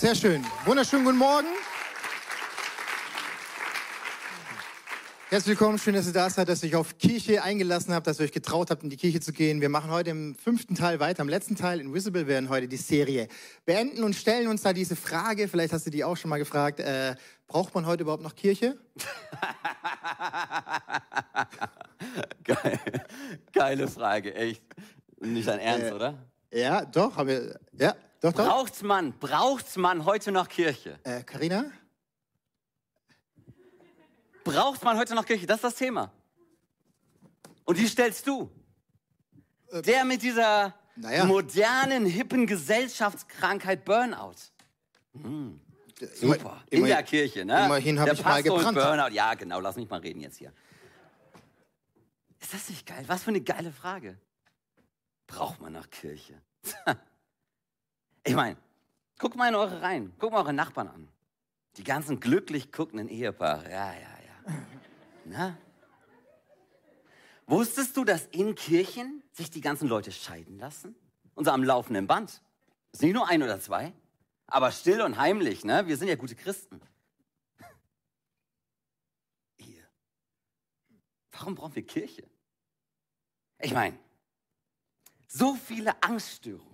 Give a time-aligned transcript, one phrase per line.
[0.00, 0.42] Sehr schön.
[0.64, 1.48] Wunderschönen guten Morgen.
[5.28, 8.18] Herzlich willkommen, schön, dass ihr da seid, dass ihr euch auf Kirche eingelassen habt, dass
[8.18, 9.60] ihr euch getraut habt, in die Kirche zu gehen.
[9.60, 11.20] Wir machen heute im fünften Teil weiter.
[11.20, 13.28] Am letzten Teil, Invisible, werden heute die Serie
[13.66, 16.80] beenden und stellen uns da diese Frage, vielleicht hast du die auch schon mal gefragt,
[16.80, 17.14] äh,
[17.46, 18.78] braucht man heute überhaupt noch Kirche?
[22.44, 22.80] Geil.
[23.52, 24.62] Geile Frage, echt.
[25.20, 26.26] Nicht dein Ernst, Äh, oder?
[26.52, 28.46] Ja, doch, haben wir, ja, doch, doch.
[28.46, 30.98] Braucht's man, braucht's man heute noch Kirche?
[31.04, 31.64] Äh, Carina?
[34.44, 35.46] Braucht man heute noch Kirche?
[35.46, 36.10] Das ist das Thema.
[37.64, 38.50] Und die stellst du.
[39.72, 41.24] Der mit dieser Äh, naja.
[41.24, 44.34] modernen, hippen Gesellschaftskrankheit Burnout.
[45.14, 45.60] Hm,
[46.14, 46.62] super.
[46.70, 47.64] In Immer- der Kirche, ne?
[47.66, 48.78] immerhin hab der ich mal Pastor und gebrannt.
[48.78, 49.14] Burnout.
[49.14, 49.60] Ja, genau.
[49.60, 50.52] Lass mich mal reden jetzt hier.
[52.40, 53.04] Ist das nicht geil?
[53.06, 54.18] Was für eine geile Frage.
[55.26, 56.40] Braucht man noch Kirche?
[58.24, 58.56] ich meine,
[59.18, 60.12] guckt mal in eure Reihen.
[60.18, 61.08] Guckt mal eure Nachbarn an.
[61.76, 63.70] Die ganzen glücklich guckenden Ehepaare.
[63.70, 64.54] Ja, ja, ja.
[65.24, 65.58] Na?
[67.46, 70.94] Wusstest du, dass in Kirchen sich die ganzen Leute scheiden lassen?
[71.34, 72.42] Und so am laufenden Band.
[72.92, 73.92] Ist nicht nur ein oder zwei,
[74.46, 75.86] aber still und heimlich, ne?
[75.86, 76.80] Wir sind ja gute Christen.
[79.58, 79.88] Ehe.
[81.30, 82.28] Warum brauchen wir Kirche?
[83.60, 83.98] Ich meine,
[85.28, 86.69] so viele Angststörungen,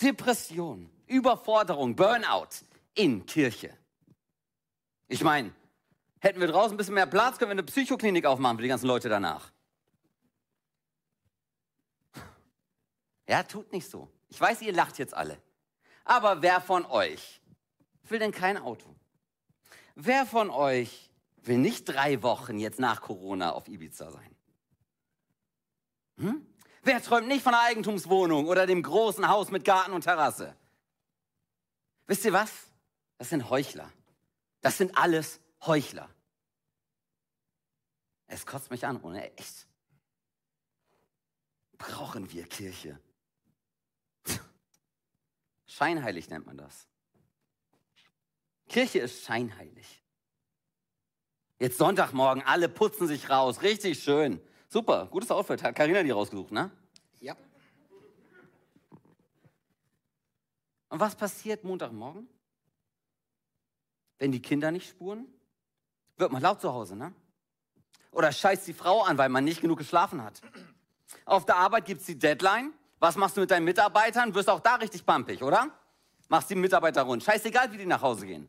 [0.00, 2.48] Depressionen, Überforderung, Burnout
[2.94, 3.76] in Kirche.
[5.08, 5.52] Ich meine,
[6.20, 8.86] hätten wir draußen ein bisschen mehr Platz, können wir eine Psychoklinik aufmachen für die ganzen
[8.86, 9.50] Leute danach.
[13.28, 14.08] Ja, tut nicht so.
[14.28, 15.40] Ich weiß, ihr lacht jetzt alle.
[16.04, 17.40] Aber wer von euch
[18.04, 18.94] will denn kein Auto?
[19.94, 21.10] Wer von euch
[21.42, 24.36] will nicht drei Wochen jetzt nach Corona auf Ibiza sein?
[26.18, 26.46] Hm?
[26.88, 30.56] Wer träumt nicht von einer Eigentumswohnung oder dem großen Haus mit Garten und Terrasse?
[32.06, 32.50] Wisst ihr was?
[33.18, 33.92] Das sind Heuchler.
[34.62, 36.08] Das sind alles Heuchler.
[38.26, 39.66] Es kotzt mich an, ohne echt.
[41.76, 42.98] Brauchen wir Kirche?
[45.66, 46.88] Scheinheilig nennt man das.
[48.66, 50.02] Kirche ist scheinheilig.
[51.58, 54.40] Jetzt Sonntagmorgen, alle putzen sich raus, richtig schön.
[54.68, 55.62] Super, gutes Outfit.
[55.62, 56.70] Hat Carina die rausgesucht, ne?
[57.20, 57.34] Ja.
[60.90, 62.28] Und was passiert Montagmorgen?
[64.18, 65.26] Wenn die Kinder nicht spuren?
[66.16, 67.14] Wird man laut zu Hause, ne?
[68.10, 70.40] Oder scheißt die Frau an, weil man nicht genug geschlafen hat.
[71.24, 72.72] Auf der Arbeit gibt's die Deadline.
[72.98, 74.34] Was machst du mit deinen Mitarbeitern?
[74.34, 75.70] Wirst auch da richtig pampig, oder?
[76.28, 77.22] Machst die Mitarbeiter rund.
[77.22, 78.48] Scheißegal, wie die nach Hause gehen.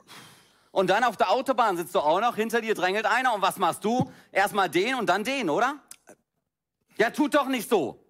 [0.71, 3.57] Und dann auf der Autobahn sitzt du auch noch, hinter dir drängelt einer und was
[3.57, 4.11] machst du?
[4.31, 5.79] Erstmal den und dann den, oder?
[6.99, 8.05] Ja, tut doch nicht so.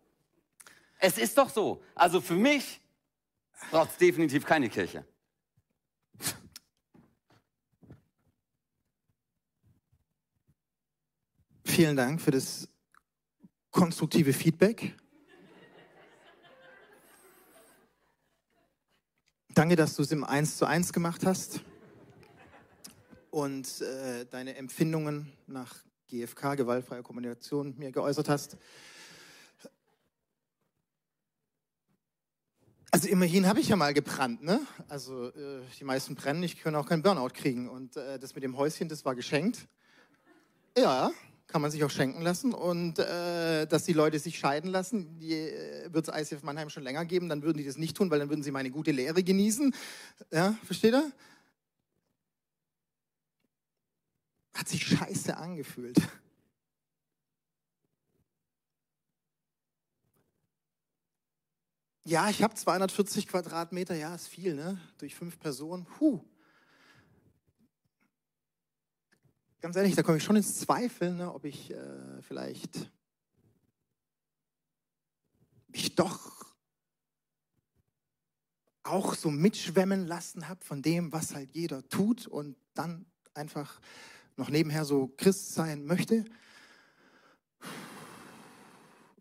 [0.98, 1.84] Es ist doch so.
[1.94, 2.82] Also für mich
[3.70, 5.06] braucht es definitiv keine Kirche.
[11.64, 12.68] Vielen Dank für das
[13.70, 14.96] konstruktive Feedback.
[19.50, 21.62] Danke, dass du es im 1 zu 1 gemacht hast
[23.30, 25.76] und äh, deine Empfindungen nach
[26.10, 28.58] GFK, gewaltfreier Kommunikation, mir geäußert hast.
[32.92, 34.60] Also immerhin habe ich ja mal gebrannt, ne?
[34.88, 37.70] Also äh, die meisten brennen, ich kann auch keinen Burnout kriegen.
[37.70, 39.68] Und äh, das mit dem Häuschen, das war geschenkt.
[40.76, 41.12] Ja,
[41.46, 42.52] kann man sich auch schenken lassen.
[42.52, 47.06] Und äh, dass die Leute sich scheiden lassen, äh, wird es ICF Mannheim schon länger
[47.06, 49.74] geben, dann würden die das nicht tun, weil dann würden sie meine gute Lehre genießen.
[50.32, 51.12] Ja, versteht ihr?
[54.60, 55.96] Hat sich scheiße angefühlt.
[62.04, 64.78] Ja, ich habe 240 Quadratmeter, ja, ist viel, ne?
[64.98, 65.86] Durch fünf Personen.
[65.86, 66.20] Puh.
[69.62, 72.92] Ganz ehrlich, da komme ich schon ins Zweifeln, ne, ob ich äh, vielleicht
[75.70, 76.54] mich doch
[78.84, 83.80] auch so mitschwemmen lassen habe von dem, was halt jeder tut und dann einfach
[84.40, 86.24] noch nebenher so Christ sein möchte.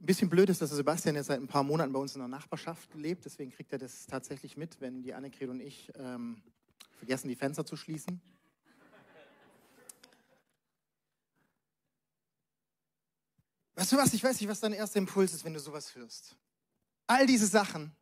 [0.00, 2.28] Ein bisschen blöd ist, dass Sebastian jetzt seit ein paar Monaten bei uns in der
[2.28, 6.40] Nachbarschaft lebt, deswegen kriegt er das tatsächlich mit, wenn die Annegret und ich ähm,
[6.96, 8.20] vergessen, die Fenster zu schließen.
[13.74, 16.36] Weißt du was, ich weiß nicht, was dein erster Impuls ist, wenn du sowas hörst.
[17.08, 17.92] All diese Sachen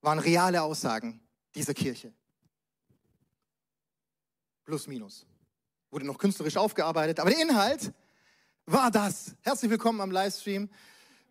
[0.00, 1.20] waren reale Aussagen
[1.54, 2.12] dieser Kirche.
[4.64, 5.24] Plus, minus.
[5.90, 7.92] Wurde noch künstlerisch aufgearbeitet, aber der Inhalt
[8.66, 9.34] war das.
[9.40, 10.68] Herzlich willkommen am Livestream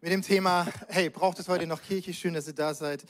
[0.02, 2.12] mit dem Thema, hey, braucht es heute noch Kirche?
[2.12, 3.06] Schön, dass ihr da seid.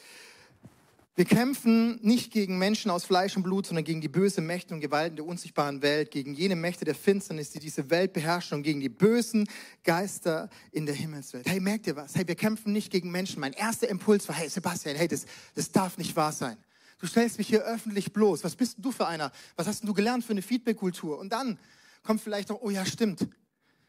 [1.16, 4.82] Wir kämpfen nicht gegen Menschen aus Fleisch und Blut, sondern gegen die bösen Mächte und
[4.82, 8.82] Gewalten der unsichtbaren Welt, gegen jene Mächte der Finsternis, die diese Welt beherrschen und gegen
[8.82, 9.48] die bösen
[9.86, 11.48] Geister in der Himmelswelt.
[11.48, 12.14] Hey, merkt ihr was?
[12.14, 13.40] Hey, wir kämpfen nicht gegen Menschen.
[13.40, 16.58] Mein erster Impuls war, hey Sebastian, hey, das, das darf nicht wahr sein.
[17.00, 18.44] Du stellst mich hier öffentlich bloß.
[18.44, 19.32] Was bist du für einer?
[19.56, 21.20] Was hast du gelernt für eine Feedback-Kultur?
[21.20, 21.60] Und dann
[22.04, 23.28] kommt vielleicht noch, oh ja, stimmt.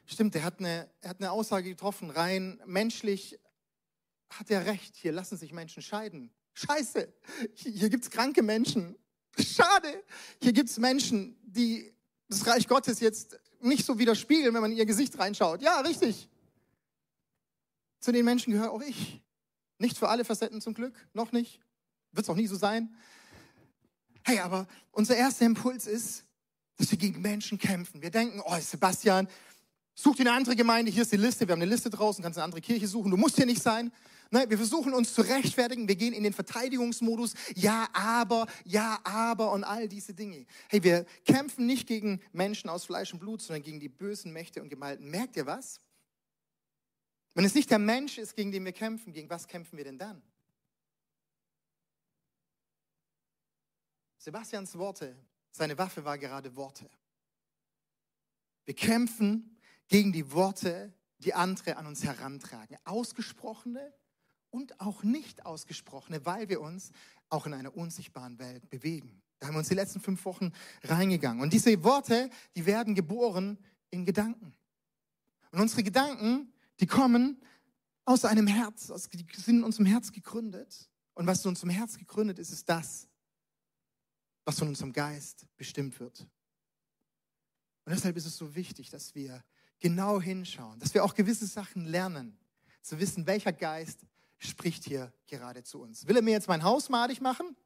[0.06, 3.38] Stimmt, er hat eine, er hat eine Aussage getroffen, rein menschlich
[4.30, 4.96] hat er recht.
[4.96, 6.30] Hier lassen sich Menschen scheiden.
[6.54, 7.12] Scheiße,
[7.54, 8.96] hier gibt es kranke Menschen.
[9.38, 10.02] Schade,
[10.42, 11.94] hier gibt es Menschen, die
[12.28, 15.62] das Reich Gottes jetzt nicht so widerspiegeln, wenn man in ihr Gesicht reinschaut.
[15.62, 16.28] Ja, richtig.
[18.00, 19.22] Zu den Menschen gehöre auch ich.
[19.78, 21.60] Nicht für alle Facetten zum Glück, noch nicht.
[22.18, 22.92] Wird es auch nie so sein.
[24.24, 26.24] Hey, aber unser erster Impuls ist,
[26.76, 28.02] dass wir gegen Menschen kämpfen.
[28.02, 29.28] Wir denken, oh Sebastian,
[29.94, 32.36] such dir eine andere Gemeinde, hier ist die Liste, wir haben eine Liste draußen, kannst
[32.36, 33.92] eine andere Kirche suchen, du musst hier nicht sein.
[34.32, 39.52] Ne, wir versuchen uns zu rechtfertigen, wir gehen in den Verteidigungsmodus, ja, aber, ja, aber
[39.52, 40.44] und all diese Dinge.
[40.66, 44.60] Hey, wir kämpfen nicht gegen Menschen aus Fleisch und Blut, sondern gegen die bösen Mächte
[44.60, 45.08] und Gemalten.
[45.08, 45.78] Merkt ihr was?
[47.34, 49.98] Wenn es nicht der Mensch ist, gegen den wir kämpfen, gegen was kämpfen wir denn
[49.98, 50.20] dann?
[54.28, 55.16] Sebastians Worte,
[55.50, 56.86] seine Waffe war gerade Worte.
[58.66, 62.76] Wir kämpfen gegen die Worte, die andere an uns herantragen.
[62.84, 63.90] Ausgesprochene
[64.50, 66.90] und auch nicht ausgesprochene, weil wir uns
[67.30, 69.22] auch in einer unsichtbaren Welt bewegen.
[69.38, 70.52] Da haben wir uns die letzten fünf Wochen
[70.84, 71.40] reingegangen.
[71.40, 73.56] Und diese Worte, die werden geboren
[73.88, 74.54] in Gedanken.
[75.52, 77.40] Und unsere Gedanken, die kommen
[78.04, 80.90] aus einem Herz, die sind in unserem Herz gegründet.
[81.14, 83.07] Und was in unserem Herz gegründet ist, ist das,
[84.48, 86.20] was von unserem Geist bestimmt wird.
[87.84, 89.44] Und deshalb ist es so wichtig, dass wir
[89.78, 92.34] genau hinschauen, dass wir auch gewisse Sachen lernen,
[92.80, 94.06] zu wissen, welcher Geist
[94.38, 96.08] spricht hier gerade zu uns.
[96.08, 97.56] Will er mir jetzt mein Haus madig machen?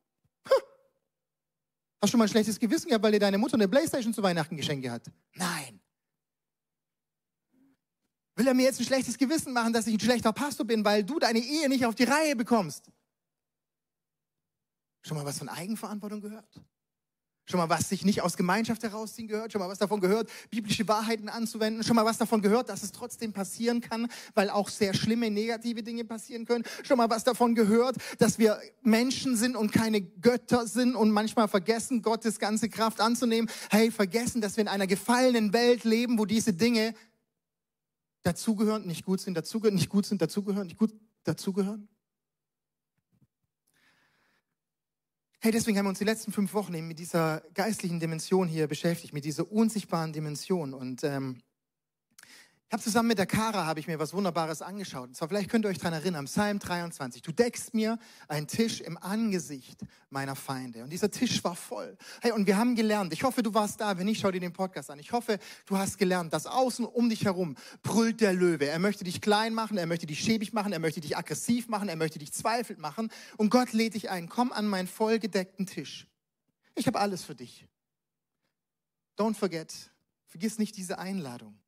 [2.02, 4.56] Hast du mal ein schlechtes Gewissen gehabt, weil dir deine Mutter eine Playstation zu Weihnachten
[4.56, 5.08] geschenkt hat?
[5.34, 5.80] Nein.
[8.34, 11.04] Will er mir jetzt ein schlechtes Gewissen machen, dass ich ein schlechter Pastor bin, weil
[11.04, 12.90] du deine Ehe nicht auf die Reihe bekommst?
[15.02, 16.60] Schon mal was von Eigenverantwortung gehört?
[17.44, 19.50] Schon mal was sich nicht aus Gemeinschaft herausziehen gehört?
[19.50, 21.82] Schon mal was davon gehört, biblische Wahrheiten anzuwenden?
[21.82, 25.82] Schon mal was davon gehört, dass es trotzdem passieren kann, weil auch sehr schlimme, negative
[25.82, 26.62] Dinge passieren können?
[26.84, 31.48] Schon mal was davon gehört, dass wir Menschen sind und keine Götter sind und manchmal
[31.48, 33.50] vergessen, Gottes ganze Kraft anzunehmen?
[33.70, 36.94] Hey, vergessen, dass wir in einer gefallenen Welt leben, wo diese Dinge
[38.22, 40.94] dazugehören, nicht gut sind, dazugehören, nicht gut sind, dazugehören, nicht gut
[41.24, 41.88] dazugehören?
[45.44, 48.68] Hey, deswegen haben wir uns die letzten fünf Wochen eben mit dieser geistlichen Dimension hier
[48.68, 50.72] beschäftigt, mit dieser unsichtbaren Dimension.
[50.72, 51.42] Und ähm,
[52.72, 55.08] ich habe zusammen mit der Kara habe ich mir was Wunderbares angeschaut.
[55.08, 57.20] Und zwar, vielleicht könnt ihr euch daran erinnern, Psalm 23.
[57.20, 57.98] Du deckst mir
[58.28, 59.78] einen Tisch im Angesicht
[60.08, 60.82] meiner Feinde.
[60.82, 61.98] Und dieser Tisch war voll.
[62.22, 64.54] Hey, und wir haben gelernt, ich hoffe, du warst da, wenn nicht, schau dir den
[64.54, 64.98] Podcast an.
[64.98, 68.68] Ich hoffe, du hast gelernt, dass außen um dich herum brüllt der Löwe.
[68.68, 71.90] Er möchte dich klein machen, er möchte dich schäbig machen, er möchte dich aggressiv machen,
[71.90, 73.10] er möchte dich zweifelnd machen.
[73.36, 76.06] Und Gott lädt dich ein, komm an meinen vollgedeckten Tisch.
[76.74, 77.68] Ich habe alles für dich.
[79.18, 79.74] Don't forget,
[80.26, 81.61] vergiss nicht diese Einladung.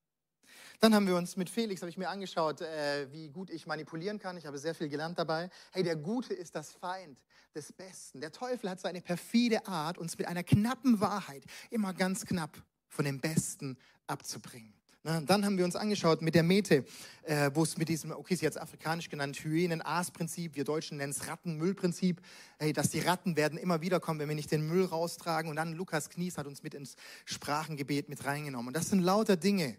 [0.81, 4.19] Dann haben wir uns mit Felix, habe ich mir angeschaut, äh, wie gut ich manipulieren
[4.19, 4.37] kann.
[4.37, 5.51] Ich habe sehr viel gelernt dabei.
[5.73, 7.19] Hey, der Gute ist das Feind
[7.55, 8.21] des Besten.
[8.21, 13.05] Der Teufel hat seine perfide Art, uns mit einer knappen Wahrheit immer ganz knapp von
[13.05, 14.75] dem Besten abzubringen.
[15.07, 16.83] Na, dann haben wir uns angeschaut mit der Mete,
[17.25, 21.13] äh, wo es mit diesem, okay, sie hat es afrikanisch genannt, Hyänen-Aas-Prinzip, wir Deutschen nennen
[21.13, 22.23] es Ratten-Müll-Prinzip,
[22.59, 25.51] hey, dass die Ratten werden immer wieder kommen, wenn wir nicht den Müll raustragen.
[25.51, 26.97] Und dann Lukas Knies hat uns mit ins
[27.27, 28.69] Sprachengebet mit reingenommen.
[28.69, 29.77] Und das sind lauter Dinge,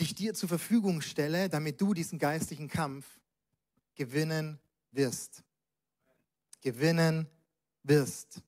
[0.00, 3.20] die ich dir zur Verfügung stelle, damit du diesen geistlichen Kampf
[3.94, 4.58] gewinnen
[4.92, 5.42] wirst.
[6.62, 7.28] Gewinnen
[7.82, 8.40] wirst.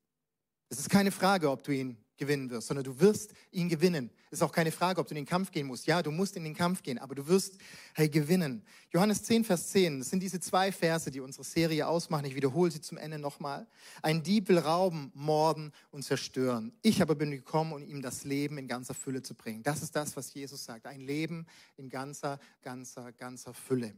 [0.70, 4.10] Es ist keine Frage, ob du ihn gewinnen wirst, sondern du wirst ihn gewinnen.
[4.26, 5.86] Es ist auch keine Frage, ob du in den Kampf gehen musst.
[5.86, 7.58] Ja, du musst in den Kampf gehen, aber du wirst
[7.94, 8.62] hey, gewinnen.
[8.90, 12.24] Johannes 10, Vers 10, das sind diese zwei Verse, die unsere Serie ausmachen.
[12.24, 13.66] Ich wiederhole sie zum Ende nochmal.
[14.02, 16.72] Ein Dieb will rauben, morden und zerstören.
[16.82, 19.62] Ich aber bin gekommen, um ihm das Leben in ganzer Fülle zu bringen.
[19.62, 20.86] Das ist das, was Jesus sagt.
[20.86, 23.94] Ein Leben in ganzer, ganzer, ganzer Fülle.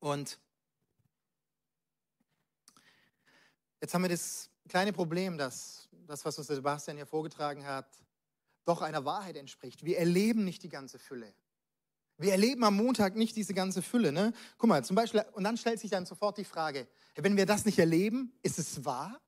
[0.00, 0.38] Und
[3.80, 7.86] jetzt haben wir das kleine Problem, dass das, was uns der Sebastian hier vorgetragen hat,
[8.64, 9.84] doch einer Wahrheit entspricht.
[9.84, 11.34] Wir erleben nicht die ganze Fülle.
[12.18, 14.12] Wir erleben am Montag nicht diese ganze Fülle.
[14.12, 14.32] Ne?
[14.58, 16.86] Guck mal, zum Beispiel, und dann stellt sich dann sofort die Frage,
[17.16, 19.20] wenn wir das nicht erleben, ist es wahr?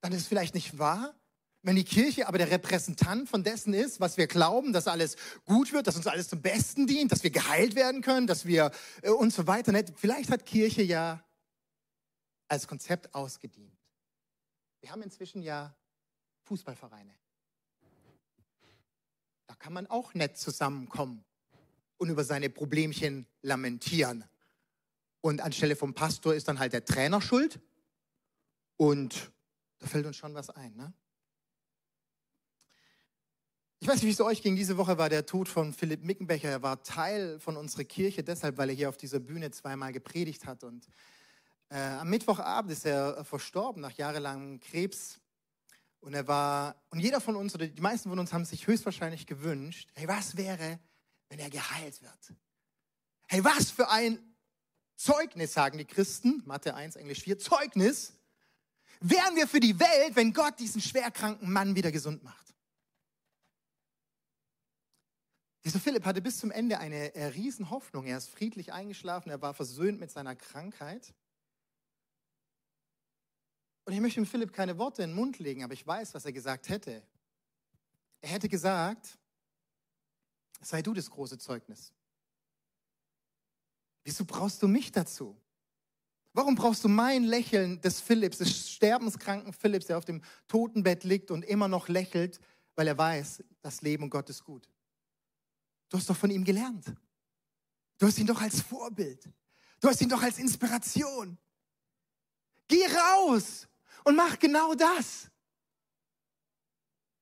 [0.00, 1.14] Dann ist es vielleicht nicht wahr?
[1.62, 5.16] Wenn die Kirche aber der Repräsentant von dessen ist, was wir glauben, dass alles
[5.46, 8.70] gut wird, dass uns alles zum Besten dient, dass wir geheilt werden können, dass wir
[9.02, 9.72] äh, und so weiter.
[9.72, 9.84] Ne?
[9.96, 11.24] Vielleicht hat Kirche ja
[12.48, 13.75] als Konzept ausgedient.
[14.86, 15.74] Wir haben inzwischen ja
[16.44, 17.12] Fußballvereine.
[19.48, 21.24] Da kann man auch nett zusammenkommen
[21.96, 24.24] und über seine Problemchen lamentieren.
[25.22, 27.58] Und anstelle vom Pastor ist dann halt der Trainer schuld.
[28.76, 29.32] Und
[29.80, 30.76] da fällt uns schon was ein.
[30.76, 30.92] Ne?
[33.80, 34.54] Ich weiß nicht, wie es euch ging.
[34.54, 36.48] Diese Woche war der Tod von Philipp Mickenbecher.
[36.48, 40.46] Er war Teil von unserer Kirche deshalb, weil er hier auf dieser Bühne zweimal gepredigt
[40.46, 40.62] hat.
[40.62, 40.86] Und
[41.68, 45.18] äh, am Mittwochabend ist er verstorben nach jahrelangem Krebs.
[46.00, 49.26] Und er war, und jeder von uns oder die meisten von uns haben sich höchstwahrscheinlich
[49.26, 50.78] gewünscht, hey, was wäre,
[51.28, 52.34] wenn er geheilt wird?
[53.26, 54.18] Hey, was für ein
[54.94, 58.12] Zeugnis, sagen die Christen, Mathe 1, Englisch 4, Zeugnis,
[59.00, 62.54] wären wir für die Welt, wenn Gott diesen schwerkranken Mann wieder gesund macht.
[65.64, 68.06] Dieser Philipp hatte bis zum Ende eine äh, Riesenhoffnung.
[68.06, 71.12] Er ist friedlich eingeschlafen, er war versöhnt mit seiner Krankheit.
[73.86, 76.24] Und ich möchte dem Philipp keine Worte in den Mund legen, aber ich weiß, was
[76.24, 77.04] er gesagt hätte.
[78.20, 79.16] Er hätte gesagt,
[80.60, 81.92] sei du das große Zeugnis.
[84.02, 85.40] Wieso brauchst du mich dazu?
[86.32, 91.30] Warum brauchst du mein Lächeln des Philipps, des sterbenskranken Philipps, der auf dem Totenbett liegt
[91.30, 92.40] und immer noch lächelt,
[92.74, 94.68] weil er weiß, das Leben und Gott ist gut?
[95.88, 96.92] Du hast doch von ihm gelernt.
[97.98, 99.30] Du hast ihn doch als Vorbild.
[99.80, 101.38] Du hast ihn doch als Inspiration.
[102.66, 103.68] Geh raus
[104.06, 105.28] und mach genau das.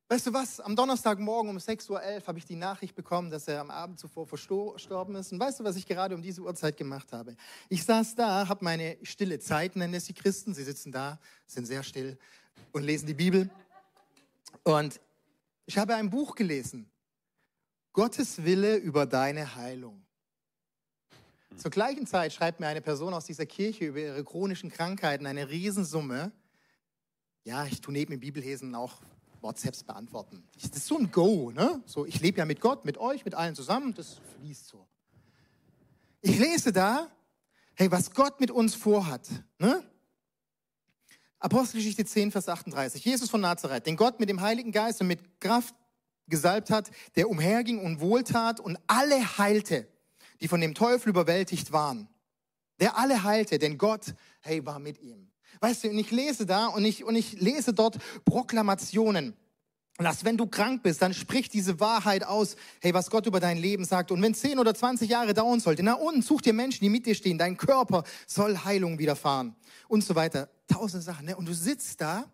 [0.06, 0.60] Weißt du was?
[0.60, 4.26] Am Donnerstagmorgen um 6.11 Uhr habe ich die Nachricht bekommen, dass er am Abend zuvor
[4.26, 5.32] verstorben ist.
[5.32, 7.36] Und weißt du, was ich gerade um diese Uhrzeit gemacht habe?
[7.70, 10.52] Ich saß da, habe meine stille Zeit, nennen es die Christen.
[10.52, 12.18] Sie sitzen da, sind sehr still
[12.72, 13.48] und lesen die Bibel.
[14.62, 15.00] Und
[15.64, 16.90] ich habe ein Buch gelesen.
[17.94, 20.04] Gottes Wille über deine Heilung.
[21.56, 25.48] Zur gleichen Zeit schreibt mir eine Person aus dieser Kirche über ihre chronischen Krankheiten eine
[25.48, 26.30] Riesensumme.
[27.44, 29.00] Ja, ich tue neben dem Bibellesen auch
[29.42, 30.42] WhatsApps beantworten.
[30.54, 31.82] Das ist so ein Go, ne?
[31.84, 34.86] So, ich lebe ja mit Gott, mit euch, mit allen zusammen, das fließt so.
[36.22, 37.08] Ich lese da,
[37.74, 39.84] hey, was Gott mit uns vorhat, ne?
[41.38, 43.04] Apostelgeschichte 10, Vers 38.
[43.04, 45.74] Jesus von Nazareth, den Gott mit dem Heiligen Geist und mit Kraft
[46.26, 49.86] gesalbt hat, der umherging und wohltat und alle heilte,
[50.40, 52.08] die von dem Teufel überwältigt waren.
[52.80, 55.30] Der alle heilte, denn Gott, hey, war mit ihm.
[55.60, 59.34] Weißt du, und ich lese da und ich, und ich lese dort Proklamationen.
[59.98, 63.56] Dass wenn du krank bist, dann sprich diese Wahrheit aus, hey, was Gott über dein
[63.56, 64.10] Leben sagt.
[64.10, 67.06] Und wenn 10 oder 20 Jahre dauern sollte, na und, such dir Menschen, die mit
[67.06, 67.38] dir stehen.
[67.38, 69.54] Dein Körper soll Heilung widerfahren.
[69.86, 70.50] Und so weiter.
[70.66, 71.26] Tausend Sachen.
[71.26, 71.36] Ne?
[71.36, 72.24] Und du sitzt da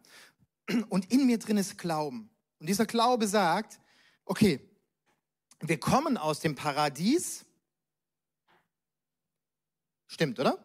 [0.89, 2.31] und in mir drin ist Glauben.
[2.61, 3.79] Und dieser Glaube sagt,
[4.25, 4.61] okay,
[5.61, 7.45] wir kommen aus dem Paradies.
[10.07, 10.59] Stimmt, oder?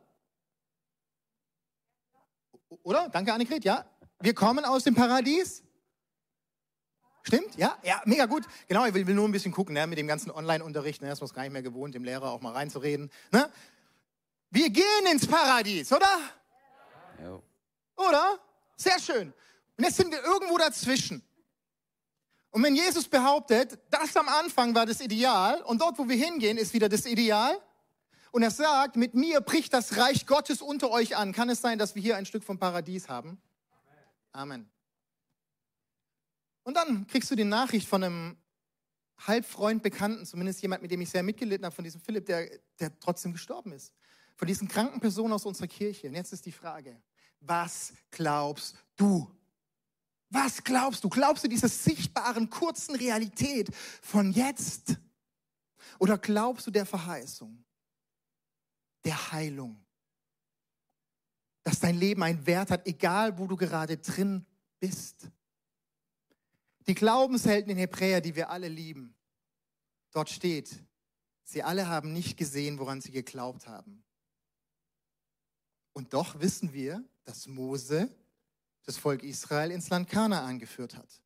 [2.86, 3.10] Oder?
[3.10, 3.84] Danke, Annegret, ja.
[4.20, 5.64] Wir kommen aus dem Paradies.
[7.24, 7.56] Stimmt?
[7.58, 7.80] Ja?
[7.82, 8.44] Ja, mega gut.
[8.68, 11.02] Genau, ich will, will nur ein bisschen gucken, ne, mit dem ganzen Online-Unterricht.
[11.02, 13.10] Ne, das war gar nicht mehr gewohnt, dem Lehrer auch mal reinzureden.
[13.32, 13.52] Ne?
[14.52, 16.20] Wir gehen ins Paradies, oder?
[17.24, 17.42] Ja.
[17.98, 18.40] Oder?
[18.76, 19.34] Sehr schön.
[19.78, 21.24] Und jetzt sind wir irgendwo dazwischen.
[22.52, 26.60] Und wenn Jesus behauptet, das am Anfang war das Ideal und dort, wo wir hingehen,
[26.60, 27.60] ist wieder das Ideal,
[28.36, 31.80] und er sagt, mit mir bricht das Reich Gottes unter euch an, kann es sein,
[31.80, 33.42] dass wir hier ein Stück vom Paradies haben?
[34.34, 34.70] Amen.
[36.64, 38.38] Und dann kriegst du die Nachricht von einem
[39.26, 43.00] Halbfreund, Bekannten, zumindest jemand, mit dem ich sehr mitgelitten habe, von diesem Philipp, der, der
[43.00, 43.94] trotzdem gestorben ist.
[44.36, 46.10] Von diesen kranken Personen aus unserer Kirche.
[46.10, 47.02] Und jetzt ist die Frage,
[47.40, 49.32] was glaubst du?
[50.30, 51.08] Was glaubst du?
[51.08, 54.98] Glaubst du dieser sichtbaren, kurzen Realität von jetzt?
[56.00, 57.65] Oder glaubst du der Verheißung
[59.06, 59.82] der Heilung?
[61.64, 64.46] Dass dein Leben einen Wert hat, egal wo du gerade drin
[64.80, 65.30] bist.
[66.88, 69.16] Die Glaubenshelden in Hebräer, die wir alle lieben,
[70.12, 70.84] dort steht,
[71.44, 74.04] sie alle haben nicht gesehen, woran sie geglaubt haben.
[75.94, 78.10] Und doch wissen wir, dass Mose
[78.84, 81.22] das Volk Israel ins Land Kana angeführt hat.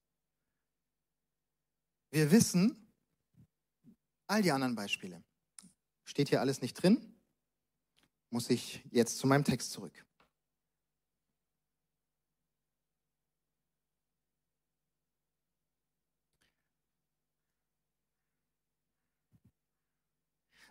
[2.11, 2.87] Wir wissen
[4.27, 5.23] all die anderen Beispiele.
[6.03, 7.18] Steht hier alles nicht drin,
[8.29, 9.93] muss ich jetzt zu meinem Text zurück.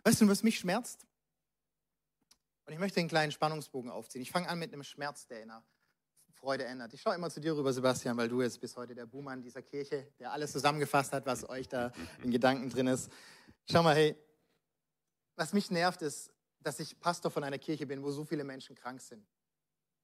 [0.03, 1.05] Weißt du, was mich schmerzt?
[2.65, 4.21] Und ich möchte einen kleinen Spannungsbogen aufziehen.
[4.21, 5.63] Ich fange an mit einem Schmerz, der in einer
[6.33, 6.93] Freude ändert.
[6.93, 9.61] Ich schaue immer zu dir rüber, Sebastian, weil du jetzt bis heute der Buhmann dieser
[9.61, 11.91] Kirche, der alles zusammengefasst hat, was euch da
[12.23, 13.11] in Gedanken drin ist.
[13.69, 14.15] Schau mal, hey,
[15.35, 18.75] was mich nervt, ist, dass ich Pastor von einer Kirche bin, wo so viele Menschen
[18.75, 19.25] krank sind.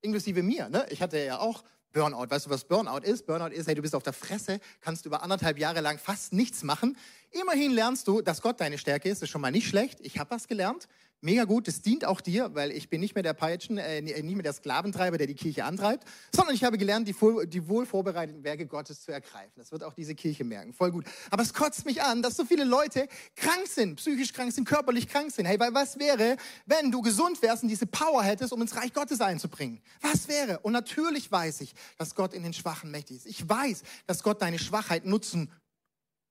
[0.01, 0.69] inklusive mir.
[0.69, 0.85] Ne?
[0.89, 2.29] Ich hatte ja auch Burnout.
[2.29, 3.25] Weißt du, was Burnout ist?
[3.25, 6.61] Burnout ist, hey, du bist auf der Fresse, kannst über anderthalb Jahre lang fast nichts
[6.61, 6.97] machen.
[7.31, 9.21] Immerhin lernst du, dass Gott deine Stärke ist.
[9.21, 9.99] Das ist schon mal nicht schlecht.
[10.01, 10.87] Ich habe was gelernt.
[11.21, 14.35] Mega gut, das dient auch dir, weil ich bin nicht mehr der Peitschen, äh, nicht
[14.35, 17.15] mehr der Sklaventreiber, der die Kirche antreibt, sondern ich habe gelernt, die,
[17.47, 19.53] die wohl vorbereiteten Werke Gottes zu ergreifen.
[19.55, 20.73] Das wird auch diese Kirche merken.
[20.73, 21.05] Voll gut.
[21.31, 25.07] Aber es kotzt mich an, dass so viele Leute krank sind, psychisch krank sind, körperlich
[25.07, 25.45] krank sind.
[25.45, 28.93] Hey, weil was wäre, wenn du gesund wärst und diese Power hättest, um ins Reich
[28.93, 29.81] Gottes einzubringen?
[30.01, 30.59] Was wäre?
[30.59, 33.25] Und natürlich weiß ich, dass Gott in den Schwachen mächtig ist.
[33.25, 35.51] Ich weiß, dass Gott deine Schwachheit nutzen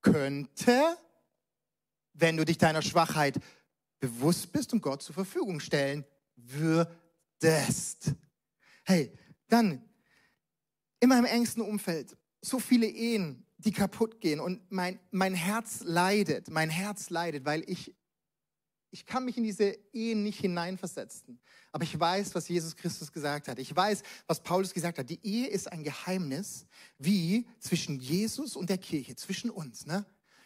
[0.03, 0.97] könnte,
[2.13, 3.41] wenn du dich deiner Schwachheit
[4.05, 6.05] bewusst bist und Gott zur Verfügung stellen
[6.37, 8.13] würdest.
[8.85, 9.13] Hey,
[9.49, 9.83] dann
[11.01, 16.51] in meinem engsten Umfeld so viele Ehen, die kaputt gehen und mein, mein Herz leidet,
[16.51, 17.95] mein Herz leidet, weil ich,
[18.91, 21.41] ich kann mich in diese Ehen nicht hineinversetzen.
[21.73, 23.59] Aber ich weiß, was Jesus Christus gesagt hat.
[23.59, 25.09] Ich weiß, was Paulus gesagt hat.
[25.09, 26.67] Die Ehe ist ein Geheimnis
[26.99, 29.87] wie zwischen Jesus und der Kirche, zwischen uns.
[29.87, 30.05] Ne?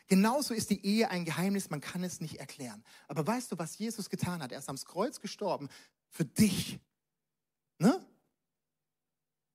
[0.08, 2.82] Genauso ist die Ehe ein Geheimnis, man kann es nicht erklären.
[3.08, 4.52] Aber weißt du, was Jesus getan hat?
[4.52, 5.68] Er ist am Kreuz gestorben
[6.08, 6.80] für dich.
[7.78, 8.04] Ne?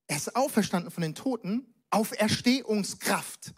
[0.08, 3.54] Er ist auferstanden von den Toten, Auferstehungskraft.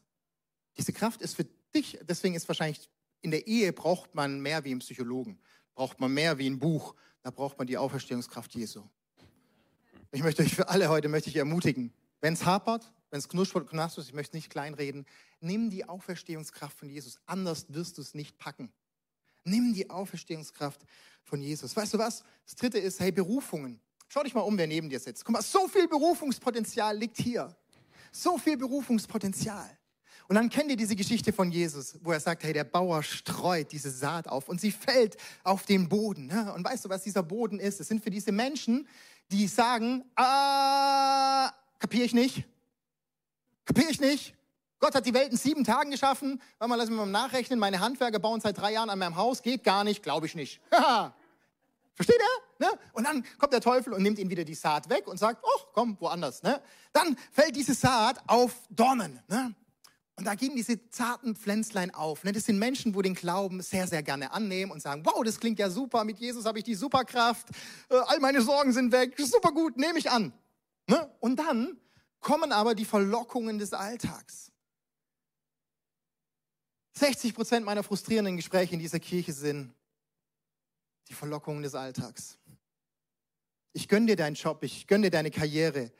[0.77, 2.89] Diese Kraft ist für dich, deswegen ist wahrscheinlich
[3.21, 5.39] in der Ehe braucht man mehr wie im Psychologen,
[5.73, 8.83] braucht man mehr wie ein Buch, da braucht man die Auferstehungskraft Jesu.
[10.11, 13.72] Ich möchte euch für alle heute möchte ich ermutigen, wenn es hapert, wenn es knuspert
[13.72, 15.05] und ich möchte nicht kleinreden,
[15.39, 17.17] nimm die Auferstehungskraft von Jesus.
[17.25, 18.74] Anders wirst du es nicht packen.
[19.45, 20.81] Nimm die Auferstehungskraft
[21.24, 21.74] von Jesus.
[21.77, 22.25] Weißt du was?
[22.45, 23.79] Das dritte ist, hey, Berufungen.
[24.10, 25.24] Schau dich mal um, wer neben dir sitzt.
[25.24, 27.55] Guck mal, so viel Berufungspotenzial liegt hier.
[28.12, 29.77] So viel Berufungspotenzial.
[30.27, 33.72] Und dann kennt ihr diese Geschichte von Jesus, wo er sagt, hey, der Bauer streut
[33.72, 36.25] diese Saat auf und sie fällt auf den Boden.
[36.25, 36.53] Ne?
[36.53, 37.79] Und weißt du, was dieser Boden ist?
[37.79, 38.89] Es sind für diese Menschen,
[39.31, 42.45] die sagen, ah, kapiere ich nicht,
[43.65, 44.36] Kapiere ich nicht?
[44.79, 46.41] Gott hat die Welt in sieben Tagen geschaffen.
[46.59, 47.57] Warte mal, lass mich mal nachrechnen.
[47.57, 49.42] Meine Handwerker bauen seit drei Jahren an meinem Haus.
[49.42, 50.61] Geht gar nicht, glaube ich nicht.
[51.96, 52.68] Versteht er?
[52.68, 52.79] Ne?
[52.94, 55.61] Und dann kommt der Teufel und nimmt ihm wieder die Saat weg und sagt, oh,
[55.74, 56.44] komm, woanders.
[56.44, 56.61] Ne?
[56.94, 59.22] Dann fällt diese Saat auf Dornen.
[59.29, 59.55] Ne?
[60.18, 62.24] Und da gehen diese zarten Pflänzlein auf.
[62.24, 62.33] Ne?
[62.33, 65.57] Das sind Menschen, wo den Glauben sehr, sehr gerne annehmen und sagen, wow, das klingt
[65.57, 67.50] ja super, mit Jesus habe ich die Superkraft,
[67.89, 70.33] äh, all meine Sorgen sind weg, super gut, nehme ich an.
[70.87, 71.09] Ne?
[71.20, 71.77] Und dann
[72.25, 74.51] kommen aber die Verlockungen des Alltags.
[76.94, 79.75] 60 Prozent meiner frustrierenden Gespräche in dieser Kirche sind
[81.07, 82.40] die Verlockungen des Alltags.
[83.74, 85.92] Ich gönne dir deinen Job, ich gönne dir deine Karriere,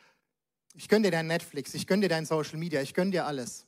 [0.74, 3.68] ich gönne dir dein Netflix, ich gönne dir dein Social Media, ich gönne dir alles.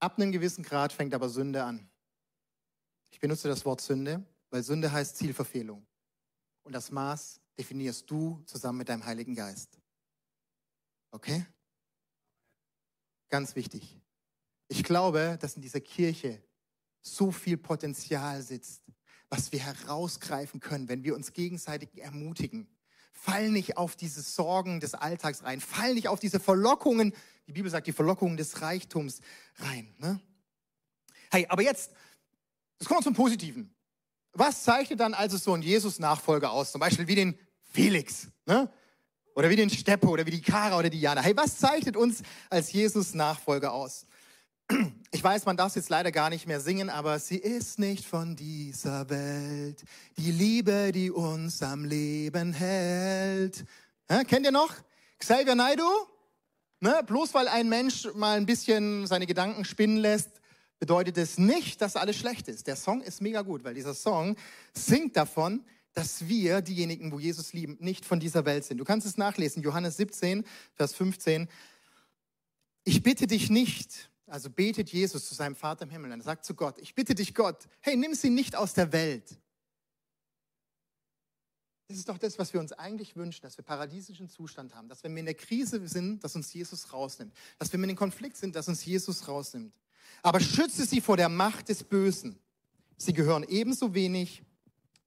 [0.00, 1.88] Ab einem gewissen Grad fängt aber Sünde an.
[3.08, 5.86] Ich benutze das Wort Sünde, weil Sünde heißt Zielverfehlung.
[6.62, 9.78] Und das Maß definierst du zusammen mit deinem Heiligen Geist.
[11.10, 11.44] Okay?
[13.28, 14.00] Ganz wichtig.
[14.68, 16.42] Ich glaube, dass in dieser Kirche
[17.02, 18.82] so viel Potenzial sitzt,
[19.28, 22.66] was wir herausgreifen können, wenn wir uns gegenseitig ermutigen.
[23.12, 25.60] Fall nicht auf diese Sorgen des Alltags rein.
[25.60, 27.12] Fall nicht auf diese Verlockungen,
[27.46, 29.20] die Bibel sagt, die Verlockungen des Reichtums
[29.56, 29.94] rein.
[29.98, 30.18] Ne?
[31.30, 31.92] Hey, aber jetzt,
[32.78, 33.74] jetzt kommen wir zum Positiven.
[34.32, 36.72] Was zeichnet dann also so ein Jesus-Nachfolger aus?
[36.72, 37.38] Zum Beispiel wie den
[37.70, 38.68] Felix, ne?
[39.34, 41.22] Oder wie den Steppe oder wie die Kara oder die Jana.
[41.22, 44.06] Hey, was zeichnet uns als Jesus-Nachfolger aus?
[45.12, 48.04] Ich weiß, man darf es jetzt leider gar nicht mehr singen, aber sie ist nicht
[48.04, 49.82] von dieser Welt.
[50.16, 53.64] Die Liebe, die uns am Leben hält.
[54.08, 54.74] Ja, kennt ihr noch?
[55.18, 55.88] Xavier Naidu?
[56.80, 57.02] Ne?
[57.06, 60.30] Bloß weil ein Mensch mal ein bisschen seine Gedanken spinnen lässt,
[60.78, 62.66] bedeutet es nicht, dass alles schlecht ist.
[62.66, 64.36] Der Song ist mega gut, weil dieser Song
[64.72, 68.78] singt davon, dass wir, diejenigen, wo Jesus lieben, nicht von dieser Welt sind.
[68.78, 71.48] Du kannst es nachlesen, Johannes 17, Vers 15.
[72.84, 76.54] Ich bitte dich nicht, also betet Jesus zu seinem Vater im Himmel, er sagt zu
[76.54, 79.36] Gott, ich bitte dich Gott, hey, nimm sie nicht aus der Welt.
[81.88, 85.02] Das ist doch das, was wir uns eigentlich wünschen, dass wir paradiesischen Zustand haben, dass
[85.02, 88.36] wenn wir in der Krise sind, dass uns Jesus rausnimmt, dass wir in den Konflikt
[88.36, 89.74] sind, dass uns Jesus rausnimmt.
[90.22, 92.38] Aber schütze sie vor der Macht des Bösen.
[92.96, 94.44] Sie gehören ebenso wenig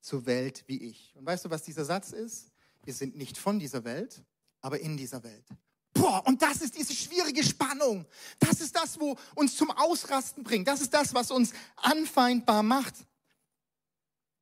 [0.03, 1.13] zur Welt wie ich.
[1.15, 2.51] Und weißt du, was dieser Satz ist?
[2.83, 4.21] Wir sind nicht von dieser Welt,
[4.59, 5.45] aber in dieser Welt.
[5.93, 8.05] Boah, und das ist diese schwierige Spannung.
[8.37, 10.67] Das ist das, wo uns zum Ausrasten bringt.
[10.67, 12.95] Das ist das, was uns anfeindbar macht.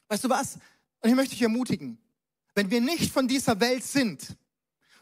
[0.08, 0.56] Weißt du was?
[1.02, 2.00] Und ich möchte dich ermutigen,
[2.56, 4.36] wenn wir nicht von dieser Welt sind,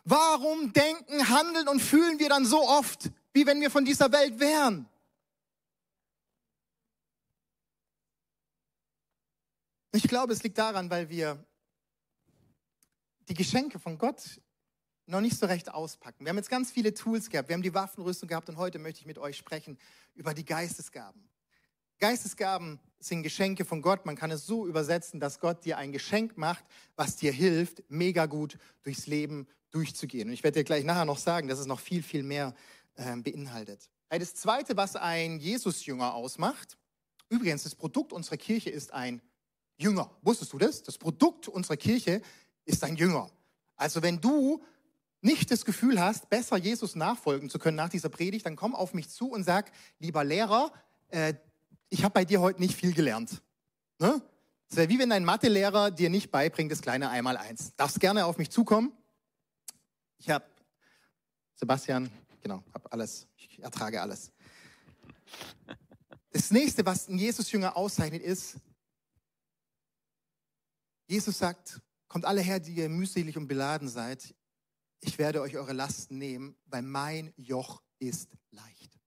[0.03, 4.39] warum denken, handeln und fühlen wir dann so oft, wie wenn wir von dieser Welt
[4.39, 4.87] wären?
[9.91, 11.43] Ich glaube, es liegt daran, weil wir
[13.27, 14.39] die Geschenke von Gott
[15.07, 16.23] noch nicht so recht auspacken.
[16.23, 18.99] Wir haben jetzt ganz viele Tools gehabt, wir haben die Waffenrüstung gehabt und heute möchte
[18.99, 19.79] ich mit euch sprechen
[20.13, 21.27] über die Geistesgaben.
[21.97, 24.05] Geistesgaben sind Geschenke von Gott.
[24.05, 26.63] Man kann es so übersetzen, dass Gott dir ein Geschenk macht,
[26.95, 30.27] was dir hilft, mega gut durchs Leben durchzugehen.
[30.27, 32.53] Und ich werde dir gleich nachher noch sagen, dass es noch viel, viel mehr
[32.93, 33.89] äh, beinhaltet.
[34.09, 36.77] Das Zweite, was ein Jesus-Jünger ausmacht,
[37.27, 39.21] übrigens, das Produkt unserer Kirche ist ein
[39.79, 40.11] Jünger.
[40.21, 40.83] Wusstest du das?
[40.83, 42.21] Das Produkt unserer Kirche
[42.65, 43.31] ist ein Jünger.
[43.75, 44.61] Also wenn du
[45.21, 48.93] nicht das Gefühl hast, besser Jesus nachfolgen zu können nach dieser Predigt, dann komm auf
[48.93, 50.71] mich zu und sag, lieber Lehrer,
[51.09, 51.33] äh,
[51.89, 53.41] ich habe bei dir heute nicht viel gelernt.
[53.99, 54.21] Ne?
[54.69, 57.73] Es wäre wie wenn dein Mathelehrer dir nicht beibringt, das kleine Einmaleins.
[57.75, 58.91] Darfst gerne auf mich zukommen.
[60.17, 60.45] Ich habe,
[61.55, 62.11] Sebastian,
[62.41, 64.31] genau, habe alles, ich ertrage alles.
[66.31, 68.57] Das nächste, was ein Jesus-Jünger auszeichnet, ist,
[71.09, 74.35] Jesus sagt, kommt alle her, die ihr mühselig und beladen seid.
[74.99, 78.99] Ich werde euch eure Lasten nehmen, weil mein Joch ist leicht.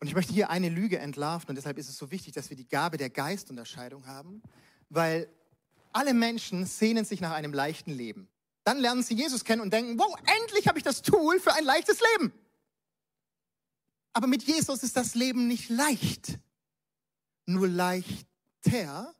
[0.00, 2.56] Und ich möchte hier eine Lüge entlarven und deshalb ist es so wichtig, dass wir
[2.56, 4.42] die Gabe der Geistunterscheidung haben,
[4.88, 5.28] weil
[5.92, 8.26] alle Menschen sehnen sich nach einem leichten Leben.
[8.64, 11.64] Dann lernen sie Jesus kennen und denken, wow, endlich habe ich das Tool für ein
[11.64, 12.32] leichtes Leben.
[14.14, 16.38] Aber mit Jesus ist das Leben nicht leicht,
[17.44, 19.14] nur leichter,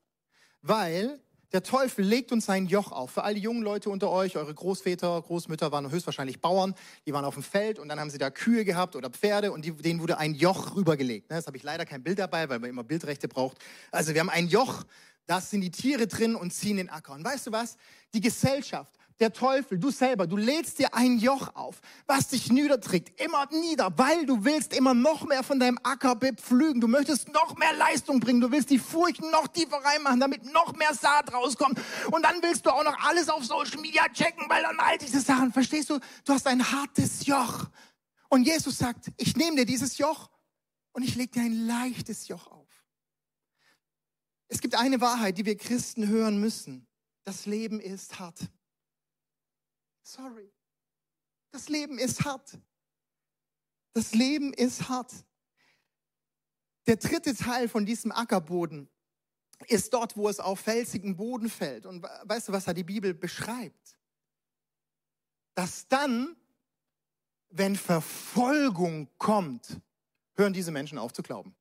[0.66, 1.20] weil
[1.52, 3.12] der Teufel legt uns sein Joch auf.
[3.12, 6.74] Für all die jungen Leute unter euch, eure Großväter, Großmütter waren höchstwahrscheinlich Bauern,
[7.06, 9.64] die waren auf dem Feld und dann haben sie da Kühe gehabt oder Pferde und
[9.64, 11.30] die, denen wurde ein Joch rübergelegt.
[11.30, 13.58] Das habe ich leider kein Bild dabei, weil man immer Bildrechte braucht.
[13.92, 14.84] Also wir haben ein Joch,
[15.26, 17.12] da sind die Tiere drin und ziehen den Acker.
[17.12, 17.76] Und weißt du was?
[18.12, 23.20] Die Gesellschaft der Teufel, du selber, du lädst dir ein Joch auf, was dich niederträgt,
[23.20, 26.80] immer nieder, weil du willst immer noch mehr von deinem Acker bepflügen.
[26.80, 28.40] Du möchtest noch mehr Leistung bringen.
[28.40, 31.80] Du willst die Furchen noch tiefer reinmachen, damit noch mehr Saat rauskommt.
[32.10, 35.20] Und dann willst du auch noch alles auf Social Media checken, weil dann all diese
[35.20, 35.98] Sachen, verstehst du?
[36.24, 37.66] Du hast ein hartes Joch.
[38.28, 40.30] Und Jesus sagt, ich nehme dir dieses Joch
[40.92, 42.66] und ich lege dir ein leichtes Joch auf.
[44.48, 46.86] Es gibt eine Wahrheit, die wir Christen hören müssen.
[47.24, 48.38] Das Leben ist hart.
[50.06, 50.52] Sorry.
[51.50, 52.60] Das Leben ist hart.
[53.92, 55.12] Das Leben ist hart.
[56.86, 58.88] Der dritte Teil von diesem Ackerboden
[59.66, 61.86] ist dort, wo es auf felsigen Boden fällt.
[61.86, 63.98] Und weißt du, was da die Bibel beschreibt?
[65.54, 66.36] Dass dann,
[67.48, 69.80] wenn Verfolgung kommt,
[70.36, 71.56] hören diese Menschen auf zu glauben.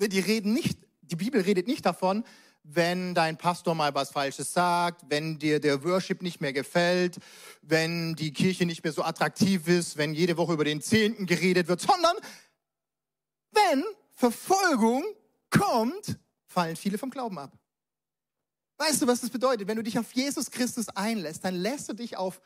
[0.00, 2.24] Die reden nicht, die Bibel redet nicht davon,
[2.70, 7.18] wenn dein Pastor mal was Falsches sagt, wenn dir der Worship nicht mehr gefällt,
[7.62, 11.68] wenn die Kirche nicht mehr so attraktiv ist, wenn jede Woche über den Zehnten geredet
[11.68, 12.16] wird, sondern
[13.52, 15.02] wenn Verfolgung
[15.50, 17.58] kommt, fallen viele vom Glauben ab.
[18.76, 19.66] Weißt du, was das bedeutet?
[19.66, 22.40] Wenn du dich auf Jesus Christus einlässt, dann lässt du dich auf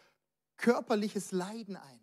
[0.57, 2.01] körperliches Leiden ein.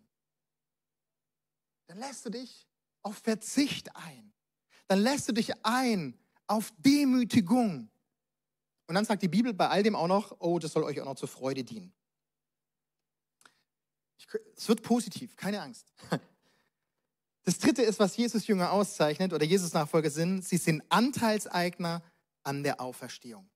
[1.86, 2.68] Dann lässt du dich
[3.02, 4.32] auf Verzicht ein.
[4.88, 7.90] Dann lässt du dich ein auf Demütigung.
[8.90, 11.04] Und dann sagt die Bibel bei all dem auch noch, oh, das soll euch auch
[11.04, 11.92] noch zur Freude dienen.
[14.18, 14.26] Ich,
[14.56, 15.86] es wird positiv, keine Angst.
[17.44, 22.02] Das dritte ist, was Jesus Jünger auszeichnet oder Jesus Nachfolger sind, sie sind Anteilseigner
[22.42, 23.48] an der Auferstehung.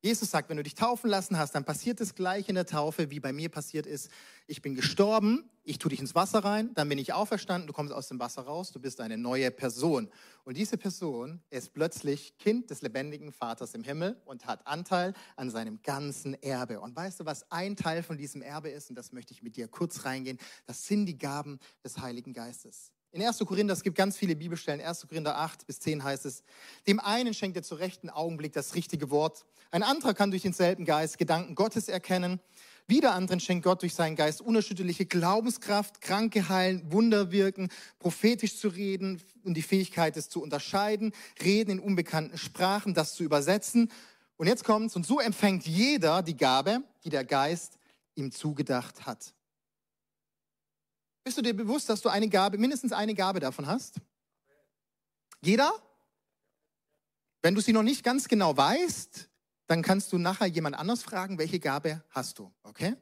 [0.00, 3.10] Jesus sagt, wenn du dich taufen lassen hast, dann passiert es gleich in der Taufe,
[3.10, 4.10] wie bei mir passiert ist.
[4.46, 7.92] Ich bin gestorben, ich tue dich ins Wasser rein, dann bin ich auferstanden, du kommst
[7.92, 10.08] aus dem Wasser raus, du bist eine neue Person.
[10.44, 15.50] Und diese Person ist plötzlich Kind des lebendigen Vaters im Himmel und hat Anteil an
[15.50, 16.78] seinem ganzen Erbe.
[16.78, 18.90] Und weißt du, was ein Teil von diesem Erbe ist?
[18.90, 20.38] Und das möchte ich mit dir kurz reingehen.
[20.66, 22.92] Das sind die Gaben des Heiligen Geistes.
[23.10, 23.38] In 1.
[23.38, 25.06] Korinther, es gibt ganz viele Bibelstellen, 1.
[25.08, 26.42] Korinther 8 bis 10 heißt es,
[26.86, 30.84] dem einen schenkt er zur rechten Augenblick das richtige Wort, ein anderer kann durch denselben
[30.84, 32.38] Geist Gedanken Gottes erkennen,
[32.86, 38.68] wieder anderen schenkt Gott durch seinen Geist unerschütterliche Glaubenskraft, Kranke heilen, Wunder wirken, prophetisch zu
[38.68, 43.90] reden und die Fähigkeit, es zu unterscheiden, reden in unbekannten Sprachen, das zu übersetzen.
[44.36, 47.78] Und jetzt kommt's, und so empfängt jeder die Gabe, die der Geist
[48.14, 49.34] ihm zugedacht hat.
[51.28, 53.96] Bist du dir bewusst, dass du eine Gabe, mindestens eine Gabe davon hast?
[55.42, 55.70] Jeder?
[57.42, 59.28] Wenn du sie noch nicht ganz genau weißt,
[59.66, 62.96] dann kannst du nachher jemand anders fragen, welche Gabe hast du, okay?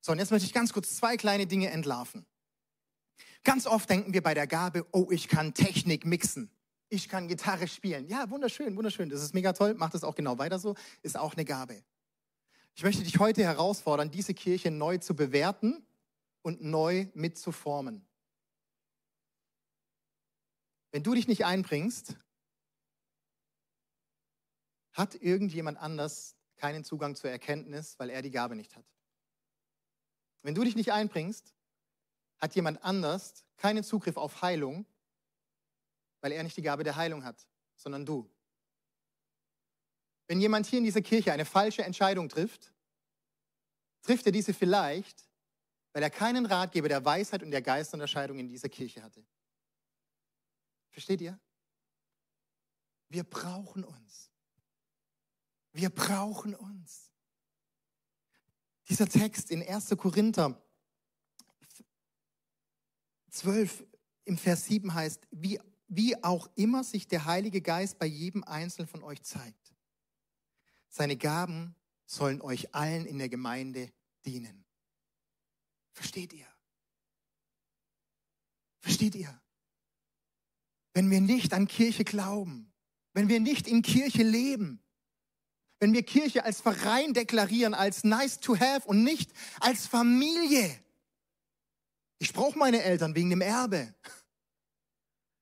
[0.00, 2.24] So, und jetzt möchte ich ganz kurz zwei kleine Dinge entlarven.
[3.42, 6.52] Ganz oft denken wir bei der Gabe, oh, ich kann Technik mixen.
[6.88, 8.06] Ich kann Gitarre spielen.
[8.06, 9.10] Ja, wunderschön, wunderschön.
[9.10, 9.74] Das ist mega toll.
[9.76, 10.76] Mach das auch genau weiter so.
[11.02, 11.82] Ist auch eine Gabe.
[12.76, 15.84] Ich möchte dich heute herausfordern, diese Kirche neu zu bewerten
[16.48, 18.08] und neu mitzuformen.
[20.90, 22.16] Wenn du dich nicht einbringst,
[24.94, 28.86] hat irgendjemand anders keinen Zugang zur Erkenntnis, weil er die Gabe nicht hat.
[30.40, 31.54] Wenn du dich nicht einbringst,
[32.38, 34.86] hat jemand anders keinen Zugriff auf Heilung,
[36.22, 38.26] weil er nicht die Gabe der Heilung hat, sondern du.
[40.28, 42.72] Wenn jemand hier in dieser Kirche eine falsche Entscheidung trifft,
[44.00, 45.27] trifft er diese vielleicht,
[45.98, 49.26] weil er keinen Ratgeber der Weisheit und der Geisterunterscheidung in dieser Kirche hatte.
[50.90, 51.36] Versteht ihr?
[53.08, 54.30] Wir brauchen uns.
[55.72, 57.10] Wir brauchen uns.
[58.88, 59.88] Dieser Text in 1.
[59.96, 60.62] Korinther
[63.30, 63.84] 12
[64.24, 65.58] im Vers 7 heißt, wie,
[65.88, 69.74] wie auch immer sich der Heilige Geist bei jedem Einzelnen von euch zeigt.
[70.90, 71.74] Seine Gaben
[72.06, 73.90] sollen euch allen in der Gemeinde
[74.24, 74.64] dienen.
[75.92, 76.46] Versteht ihr?
[78.80, 79.40] Versteht ihr?
[80.94, 82.72] Wenn wir nicht an Kirche glauben,
[83.12, 84.82] wenn wir nicht in Kirche leben,
[85.80, 90.78] wenn wir Kirche als Verein deklarieren, als nice to have und nicht als Familie.
[92.18, 93.94] Ich brauche meine Eltern wegen dem Erbe.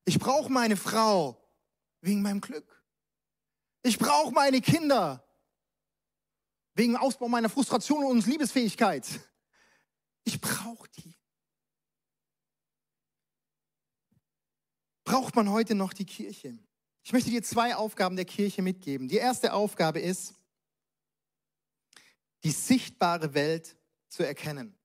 [0.05, 1.41] Ich brauche meine Frau
[2.03, 2.85] wegen meinem Glück.
[3.83, 5.23] Ich brauche meine Kinder
[6.75, 9.07] wegen Ausbau meiner Frustration und Liebesfähigkeit.
[10.27, 11.15] Ich brauche die.
[15.05, 16.59] Braucht man heute noch die Kirche?
[17.05, 19.07] Ich möchte dir zwei Aufgaben der Kirche mitgeben.
[19.07, 20.35] Die erste Aufgabe ist,
[22.43, 23.77] die sichtbare Welt
[24.09, 24.77] zu erkennen.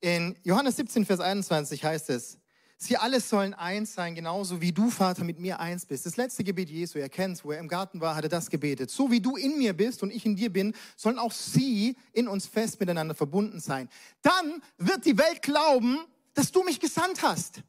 [0.00, 2.39] In Johannes 17, Vers 21 heißt es,
[2.82, 6.06] Sie alle sollen eins sein, genauso wie du, Vater, mit mir eins bist.
[6.06, 8.90] Das letzte Gebet Jesu, er kennt wo er im Garten war, hat er das gebetet.
[8.90, 12.26] So wie du in mir bist und ich in dir bin, sollen auch sie in
[12.26, 13.90] uns fest miteinander verbunden sein.
[14.22, 15.98] Dann wird die Welt glauben,
[16.32, 17.62] dass du mich gesandt hast.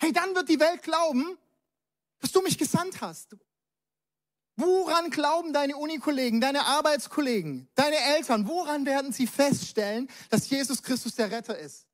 [0.00, 1.38] Hey, dann wird die Welt glauben,
[2.18, 3.36] dass du mich gesandt hast.
[4.56, 11.14] Woran glauben deine Unikollegen, deine Arbeitskollegen, deine Eltern, woran werden sie feststellen, dass Jesus Christus
[11.14, 11.87] der Retter ist?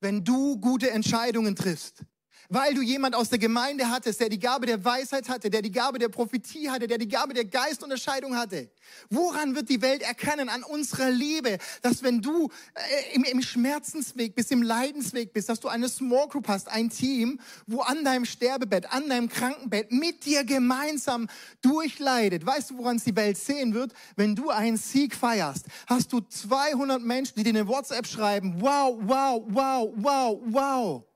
[0.00, 2.04] Wenn du gute Entscheidungen triffst,
[2.48, 5.70] weil du jemand aus der Gemeinde hattest, der die Gabe der Weisheit hatte, der die
[5.70, 8.70] Gabe der Prophetie hatte, der die Gabe der Geistunterscheidung hatte.
[9.10, 10.48] Woran wird die Welt erkennen?
[10.48, 15.60] An unserer Liebe, dass wenn du äh, im, im Schmerzensweg bist, im Leidensweg bist, dass
[15.60, 20.24] du eine Small Group hast, ein Team, wo an deinem Sterbebett, an deinem Krankenbett mit
[20.24, 21.28] dir gemeinsam
[21.62, 22.46] durchleidet.
[22.46, 23.92] Weißt du, woran es die Welt sehen wird?
[24.16, 28.60] Wenn du einen Sieg feierst, hast du 200 Menschen, die dir eine WhatsApp schreiben.
[28.60, 31.07] Wow, wow, wow, wow, wow.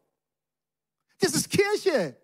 [1.22, 2.16] Das ist Kirche.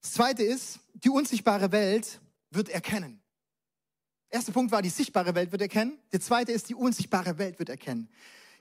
[0.00, 2.20] Das zweite ist, die unsichtbare Welt
[2.50, 3.22] wird erkennen.
[4.30, 5.98] Der erste Punkt war, die sichtbare Welt wird erkennen.
[6.10, 8.08] Der zweite ist, die unsichtbare Welt wird erkennen.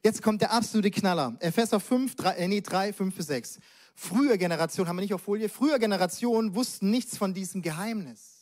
[0.03, 1.37] Jetzt kommt der absolute Knaller.
[1.39, 3.59] Epheser 5, 3, äh, nee, 3, 5 bis 6.
[3.95, 8.40] Früher Generation, haben wir nicht auf Folie, früher Generationen wussten nichts von diesem Geheimnis.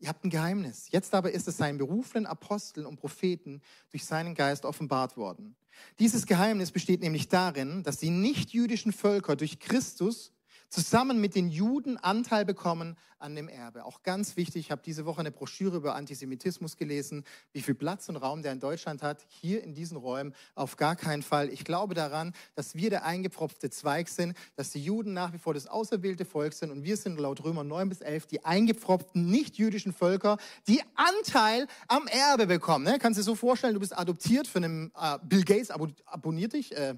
[0.00, 0.88] Ihr habt ein Geheimnis.
[0.90, 5.56] Jetzt aber ist es seinen berufenen Aposteln und Propheten durch seinen Geist offenbart worden.
[5.98, 10.32] Dieses Geheimnis besteht nämlich darin, dass die nichtjüdischen Völker durch Christus
[10.68, 13.84] zusammen mit den Juden Anteil bekommen an dem Erbe.
[13.84, 18.08] Auch ganz wichtig, ich habe diese Woche eine Broschüre über Antisemitismus gelesen, wie viel Platz
[18.08, 21.48] und Raum der in Deutschland hat, hier in diesen Räumen auf gar keinen Fall.
[21.48, 25.54] Ich glaube daran, dass wir der eingepfropfte Zweig sind, dass die Juden nach wie vor
[25.54, 29.92] das auserwählte Volk sind und wir sind laut Römer 9 bis 11 die eingepfropften nicht-jüdischen
[29.92, 32.84] Völker, die Anteil am Erbe bekommen.
[32.84, 32.98] Ne?
[33.00, 36.76] Kannst du dir so vorstellen, du bist adoptiert von einem äh, Bill Gates, abonniert dich,
[36.76, 36.94] äh,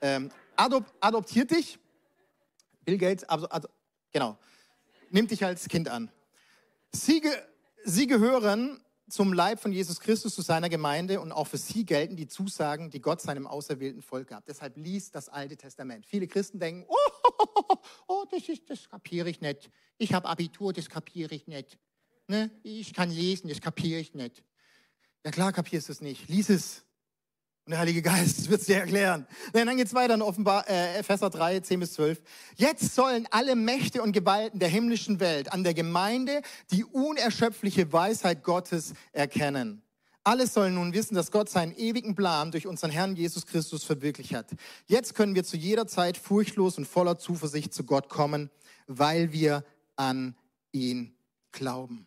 [0.00, 1.78] ähm, adop, adoptiert dich
[2.84, 3.68] Bill Gates, also, also,
[4.12, 4.38] genau,
[5.10, 6.10] nimmt dich als Kind an.
[6.92, 7.32] Sie, ge,
[7.84, 12.16] sie gehören zum Leib von Jesus Christus, zu seiner Gemeinde und auch für sie gelten
[12.16, 14.46] die Zusagen, die Gott seinem auserwählten Volk gab.
[14.46, 16.06] Deshalb liest das Alte Testament.
[16.06, 16.96] Viele Christen denken, oh,
[17.68, 17.76] oh,
[18.08, 19.70] oh das, das kapiere ich nicht.
[19.98, 21.78] Ich habe Abitur, das kapiere ich nicht.
[22.26, 22.50] Ne?
[22.62, 24.42] Ich kann lesen, das kapiere ich nicht.
[25.24, 26.28] Ja klar kapierst du es nicht.
[26.28, 26.84] Lies es.
[27.64, 29.26] Und der Heilige Geist wird es dir erklären.
[29.54, 32.20] Denn dann geht es weiter in Offenbar, äh, Epheser 3, 10 bis 12.
[32.56, 38.42] Jetzt sollen alle Mächte und Gewalten der himmlischen Welt an der Gemeinde die unerschöpfliche Weisheit
[38.42, 39.82] Gottes erkennen.
[40.24, 44.34] Alle sollen nun wissen, dass Gott seinen ewigen Plan durch unseren Herrn Jesus Christus verwirklicht
[44.34, 44.50] hat.
[44.86, 48.50] Jetzt können wir zu jeder Zeit furchtlos und voller Zuversicht zu Gott kommen,
[48.86, 49.64] weil wir
[49.96, 50.36] an
[50.70, 51.16] ihn
[51.50, 52.06] glauben.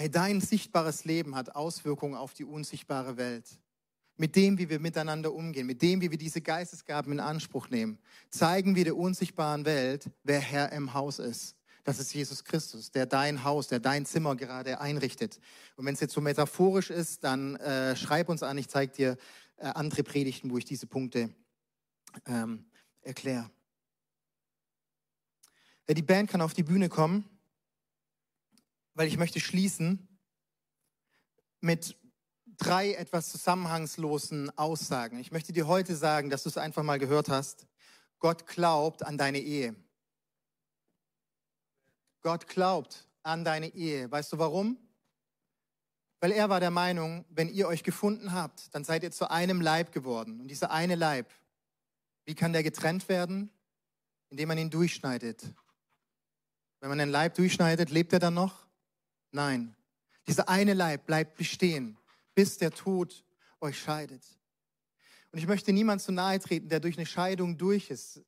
[0.00, 3.44] Hey, dein sichtbares Leben hat Auswirkungen auf die unsichtbare Welt.
[4.16, 7.98] Mit dem, wie wir miteinander umgehen, mit dem, wie wir diese Geistesgaben in Anspruch nehmen,
[8.30, 11.54] zeigen wir der unsichtbaren Welt, wer Herr im Haus ist.
[11.84, 15.38] Das ist Jesus Christus, der dein Haus, der dein Zimmer gerade einrichtet.
[15.76, 19.18] Und wenn es jetzt so metaphorisch ist, dann äh, schreib uns an, ich zeige dir
[19.58, 21.28] äh, andere Predigten, wo ich diese Punkte
[22.24, 22.64] ähm,
[23.02, 23.50] erkläre.
[25.86, 27.28] Ja, die Band kann auf die Bühne kommen,
[28.94, 30.08] weil ich möchte schließen
[31.60, 31.96] mit
[32.58, 35.18] drei etwas zusammenhangslosen Aussagen.
[35.18, 37.66] Ich möchte dir heute sagen, dass du es einfach mal gehört hast.
[38.18, 39.74] Gott glaubt an deine Ehe.
[42.20, 44.10] Gott glaubt an deine Ehe.
[44.10, 44.78] Weißt du warum?
[46.20, 49.62] Weil er war der Meinung, wenn ihr euch gefunden habt, dann seid ihr zu einem
[49.62, 50.40] Leib geworden.
[50.40, 51.32] Und dieser eine Leib,
[52.26, 53.50] wie kann der getrennt werden?
[54.28, 55.42] Indem man ihn durchschneidet.
[56.80, 58.66] Wenn man den Leib durchschneidet, lebt er dann noch?
[59.32, 59.74] Nein.
[60.26, 61.96] Dieser eine Leib bleibt bestehen,
[62.34, 63.24] bis der Tod
[63.60, 64.22] euch scheidet.
[65.32, 68.22] Und ich möchte niemand zu nahe treten, der durch eine Scheidung durch ist.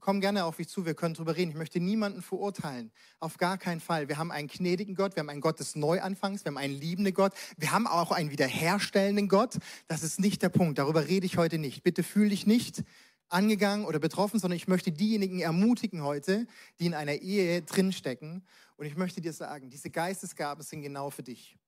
[0.00, 1.50] Komm gerne auf mich zu, wir können drüber reden.
[1.50, 2.92] Ich möchte niemanden verurteilen.
[3.20, 4.08] Auf gar keinen Fall.
[4.08, 7.14] Wir haben einen gnädigen Gott, wir haben einen Gott des Neuanfangs, wir haben einen liebenden
[7.14, 9.56] Gott, wir haben auch einen wiederherstellenden Gott.
[9.88, 10.78] Das ist nicht der Punkt.
[10.78, 11.82] Darüber rede ich heute nicht.
[11.82, 12.84] Bitte fühl dich nicht
[13.28, 16.46] angegangen oder betroffen, sondern ich möchte diejenigen ermutigen heute,
[16.78, 18.44] die in einer Ehe drinstecken.
[18.76, 21.58] Und ich möchte dir sagen, diese Geistesgaben sind genau für dich.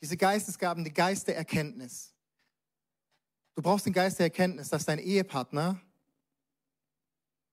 [0.00, 2.14] Diese Geistesgaben, die Geist der Erkenntnis.
[3.54, 5.80] Du brauchst den Geist der Erkenntnis, dass dein Ehepartner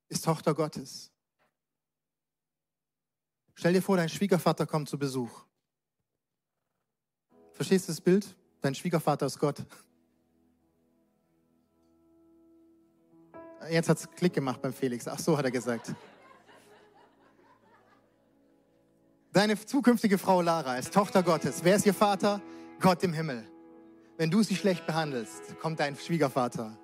[0.10, 1.12] ist Tochter Gottes.
[3.54, 5.46] Stell dir vor, dein Schwiegervater kommt zu Besuch.
[7.54, 8.36] Verstehst du das Bild?
[8.62, 9.64] Dein Schwiegervater ist Gott.
[13.70, 15.08] Jetzt hat es Klick gemacht beim Felix.
[15.08, 15.94] Ach so, hat er gesagt.
[19.34, 21.64] Deine zukünftige Frau Lara ist Tochter Gottes.
[21.64, 22.42] Wer ist ihr Vater?
[22.82, 23.46] Gott im Himmel.
[24.18, 26.78] Wenn du sie schlecht behandelst, kommt dein Schwiegervater.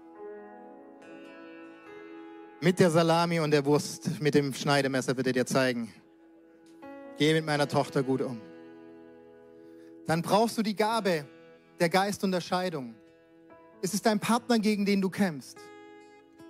[2.61, 5.93] Mit der Salami und der Wurst, mit dem Schneidemesser wird er dir zeigen.
[7.17, 8.39] Geh mit meiner Tochter gut um.
[10.05, 11.25] Dann brauchst du die Gabe
[11.81, 12.95] der Geistunterscheidung.
[13.81, 15.57] Es ist dein Partner, gegen den du kämpfst.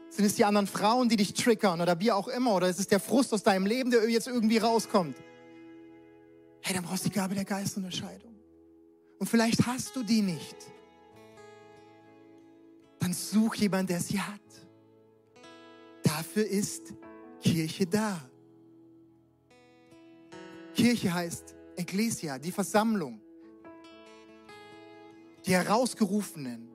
[0.10, 2.54] Sind es die anderen Frauen, die dich triggern oder wie auch immer?
[2.54, 5.16] Oder ist es der Frust aus deinem Leben, der jetzt irgendwie rauskommt?
[6.68, 8.36] Hey, dann brauchst du die Gabe der Geistunterscheidung.
[9.20, 10.58] Und vielleicht hast du die nicht.
[13.00, 14.42] Dann such jemanden, der sie hat.
[16.04, 16.94] Dafür ist
[17.40, 18.20] Kirche da.
[20.76, 23.22] Kirche heißt Ecclesia, die Versammlung,
[25.46, 26.68] die Herausgerufenen,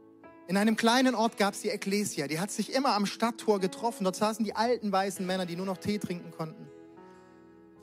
[0.47, 4.05] in einem kleinen Ort gab es die Ecclesia, die hat sich immer am Stadttor getroffen.
[4.05, 6.67] Dort saßen die alten weißen Männer, die nur noch Tee trinken konnten.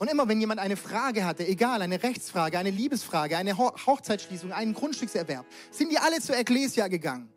[0.00, 4.50] Und immer wenn jemand eine Frage hatte, egal, eine Rechtsfrage, eine Liebesfrage, eine Ho Hochzeitsschließung,
[4.50, 7.28] einen Grundstückserwerb, sind die alle zur Ecclesia gegangen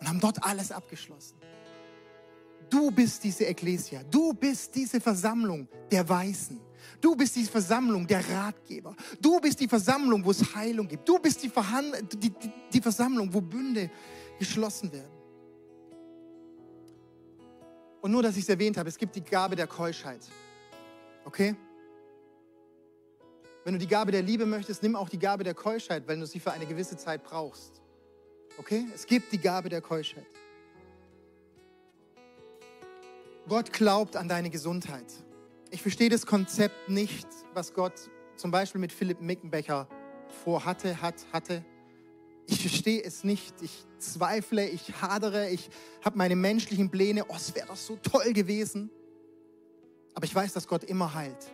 [0.00, 1.36] und haben dort alles abgeschlossen.
[2.70, 6.58] Du bist diese Ecclesia, du bist diese Versammlung der Weißen.
[6.98, 8.96] Du bist die Versammlung der Ratgeber.
[9.20, 11.06] Du bist die Versammlung, wo es Heilung gibt.
[11.06, 13.90] Du bist die, Verhand die, die, die Versammlung, wo Bünde
[14.38, 15.12] geschlossen werden.
[18.00, 20.20] Und nur, dass ich es erwähnt habe, es gibt die Gabe der Keuschheit.
[21.30, 21.54] Okay?
[23.62, 26.26] Wenn du die Gabe der Liebe möchtest, nimm auch die Gabe der Keuschheit, weil du
[26.26, 27.80] sie für eine gewisse Zeit brauchst.
[28.58, 28.84] Okay?
[28.92, 30.26] Es gibt die Gabe der Keuschheit.
[33.48, 35.06] Gott glaubt an deine Gesundheit.
[35.70, 37.94] Ich verstehe das Konzept nicht, was Gott
[38.34, 39.86] zum Beispiel mit Philipp Mickenbecher
[40.42, 41.64] vorhatte, hat, hatte.
[42.48, 43.54] Ich verstehe es nicht.
[43.62, 45.70] Ich zweifle, ich hadere, ich
[46.04, 47.24] habe meine menschlichen Pläne.
[47.28, 48.90] Oh, es wäre doch so toll gewesen.
[50.14, 51.52] Aber ich weiß, dass Gott immer heilt.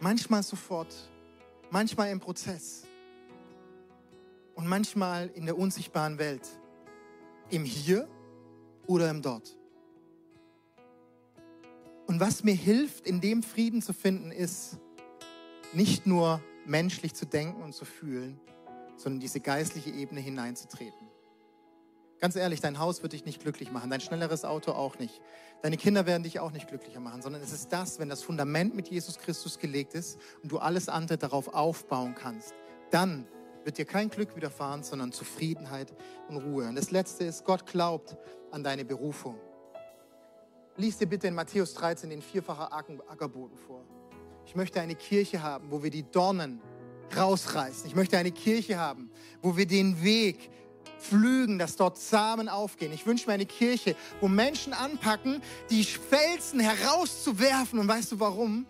[0.00, 0.94] Manchmal sofort,
[1.70, 2.84] manchmal im Prozess
[4.54, 6.48] und manchmal in der unsichtbaren Welt.
[7.50, 8.08] Im Hier
[8.86, 9.56] oder im Dort.
[12.06, 14.78] Und was mir hilft, in dem Frieden zu finden, ist
[15.72, 18.38] nicht nur menschlich zu denken und zu fühlen,
[18.96, 21.11] sondern diese geistliche Ebene hineinzutreten.
[22.22, 25.20] Ganz ehrlich, dein Haus wird dich nicht glücklich machen, dein schnelleres Auto auch nicht.
[25.60, 28.76] Deine Kinder werden dich auch nicht glücklicher machen, sondern es ist das, wenn das Fundament
[28.76, 32.54] mit Jesus Christus gelegt ist und du alles andere darauf aufbauen kannst,
[32.92, 33.26] dann
[33.64, 35.92] wird dir kein Glück widerfahren, sondern Zufriedenheit
[36.28, 36.68] und Ruhe.
[36.68, 38.16] Und das Letzte ist, Gott glaubt
[38.52, 39.34] an deine Berufung.
[40.76, 43.84] Lies dir bitte in Matthäus 13 den vierfachen Ackerboden vor.
[44.46, 46.62] Ich möchte eine Kirche haben, wo wir die Dornen
[47.16, 47.86] rausreißen.
[47.86, 49.10] Ich möchte eine Kirche haben,
[49.42, 50.50] wo wir den Weg
[51.02, 52.92] pflügen, dass dort Samen aufgehen.
[52.92, 57.78] Ich wünsche mir eine Kirche, wo Menschen anpacken, die Felsen herauszuwerfen.
[57.78, 58.66] Und weißt du warum?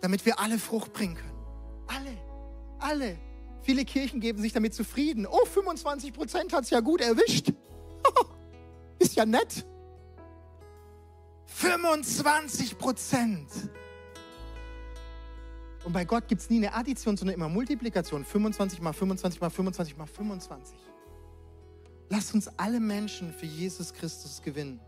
[0.00, 1.36] Damit wir alle Frucht bringen können.
[1.88, 2.16] Alle,
[2.78, 3.18] alle.
[3.62, 5.26] Viele Kirchen geben sich damit zufrieden.
[5.26, 7.52] Oh, 25 Prozent hat es ja gut erwischt.
[8.98, 9.66] Ist ja nett.
[11.46, 13.48] 25 Prozent.
[15.84, 18.24] Und bei Gott gibt es nie eine Addition, sondern immer Multiplikation.
[18.24, 20.76] 25 mal 25 mal 25 mal 25.
[22.08, 24.80] Lass uns alle Menschen für Jesus Christus gewinnen.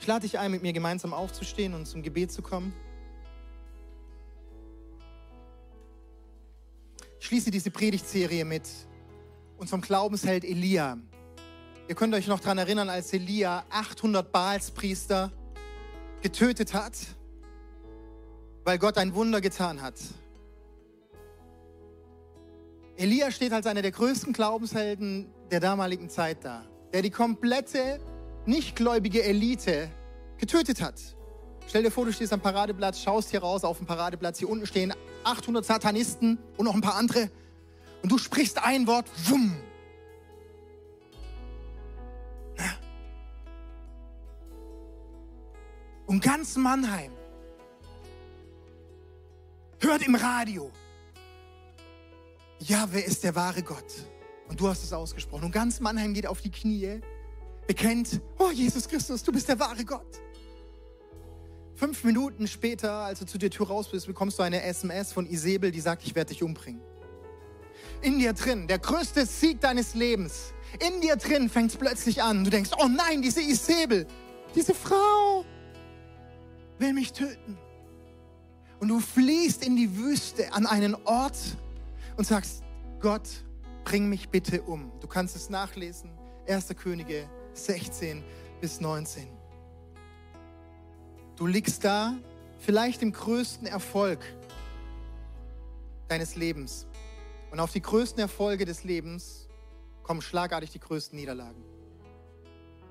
[0.00, 2.74] Ich lade dich ein, mit mir gemeinsam aufzustehen und zum Gebet zu kommen.
[7.20, 8.68] Ich schließe diese Predigtserie mit
[9.56, 10.98] unserem Glaubensheld Elia.
[11.88, 15.32] Ihr könnt euch noch daran erinnern, als Elia 800 Baalspriester
[16.20, 16.98] getötet hat,
[18.64, 19.94] weil Gott ein Wunder getan hat.
[22.96, 28.00] Elia steht als einer der größten Glaubenshelden der damaligen Zeit da, der die komplette
[28.46, 29.90] nichtgläubige Elite
[30.38, 31.00] getötet hat.
[31.66, 34.66] Stell dir vor, du stehst am Paradeplatz, schaust hier raus auf dem Paradeplatz, hier unten
[34.66, 34.92] stehen
[35.24, 37.30] 800 Satanisten und noch ein paar andere.
[38.02, 39.56] Und du sprichst ein Wort, wumm.
[46.06, 47.12] Und ganz Mannheim.
[49.80, 50.70] Hört im Radio,
[52.60, 53.92] Jahwe ist der wahre Gott.
[54.48, 55.44] Und du hast es ausgesprochen.
[55.44, 57.00] Und ganz Mannheim geht auf die Knie,
[57.66, 60.20] bekennt, oh Jesus Christus, du bist der wahre Gott.
[61.74, 65.26] Fünf Minuten später, als du zu der Tür raus bist, bekommst du eine SMS von
[65.26, 66.80] Isabel, die sagt, ich werde dich umbringen.
[68.00, 70.52] In dir drin, der größte Sieg deines Lebens.
[70.86, 72.44] In dir drin fängt es plötzlich an.
[72.44, 74.06] Du denkst, oh nein, diese Isabel,
[74.54, 75.44] diese Frau
[76.78, 77.58] will mich töten.
[78.78, 81.38] Und du fliehst in die Wüste an einen Ort
[82.16, 82.62] und sagst,
[83.00, 83.28] Gott,
[83.84, 84.92] bring mich bitte um.
[85.00, 86.10] Du kannst es nachlesen,
[86.48, 86.68] 1.
[86.76, 88.22] Könige 16
[88.60, 89.28] bis 19.
[91.36, 92.14] Du liegst da,
[92.58, 94.20] vielleicht im größten Erfolg
[96.08, 96.86] deines Lebens.
[97.50, 99.48] Und auf die größten Erfolge des Lebens
[100.02, 101.62] kommen schlagartig die größten Niederlagen.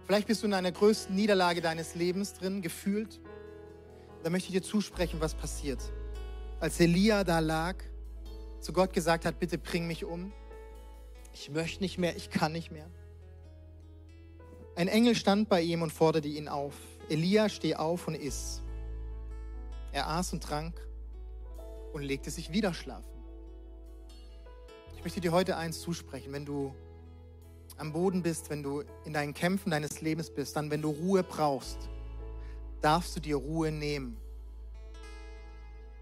[0.05, 3.21] Vielleicht bist du in einer größten Niederlage deines Lebens drin, gefühlt.
[4.24, 5.80] Da möchte ich dir zusprechen, was passiert.
[6.59, 7.76] Als Elia da lag,
[8.64, 10.32] zu Gott gesagt hat, bitte bring mich um,
[11.34, 12.89] ich möchte nicht mehr, ich kann nicht mehr.
[14.76, 16.74] Ein Engel stand bei ihm und forderte ihn auf.
[17.09, 18.61] Elia, steh auf und iss.
[19.91, 20.74] Er aß und trank
[21.91, 23.11] und legte sich wieder schlafen.
[24.95, 26.74] Ich möchte dir heute eins zusprechen, wenn du
[27.78, 31.24] am Boden bist, wenn du in deinen Kämpfen deines Lebens bist, dann wenn du Ruhe
[31.24, 31.89] brauchst,
[32.82, 34.18] darfst du dir Ruhe nehmen.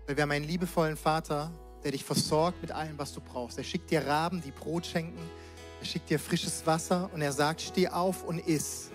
[0.06, 1.52] Weil wir haben einen liebevollen Vater,
[1.84, 3.58] der dich versorgt mit allem, was du brauchst.
[3.58, 5.20] Er schickt dir Raben, die Brot schenken.
[5.80, 8.92] Er schickt dir frisches Wasser und er sagt, steh auf und iss.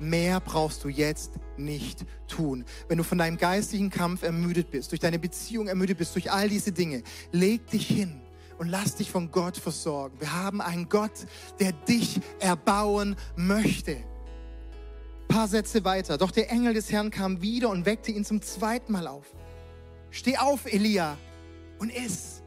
[0.00, 2.64] Mehr brauchst du jetzt nicht tun.
[2.88, 6.48] Wenn du von deinem geistigen Kampf ermüdet bist, durch deine Beziehung ermüdet bist, durch all
[6.48, 8.20] diese Dinge, leg dich hin
[8.58, 10.20] und lass dich von Gott versorgen.
[10.20, 11.26] Wir haben einen Gott,
[11.60, 13.92] der dich erbauen möchte.
[13.92, 16.18] Ein paar Sätze weiter.
[16.18, 19.26] Doch der Engel des Herrn kam wieder und weckte ihn zum zweiten Mal auf.
[20.10, 21.16] Steh auf, Elia,
[21.78, 22.42] und iss.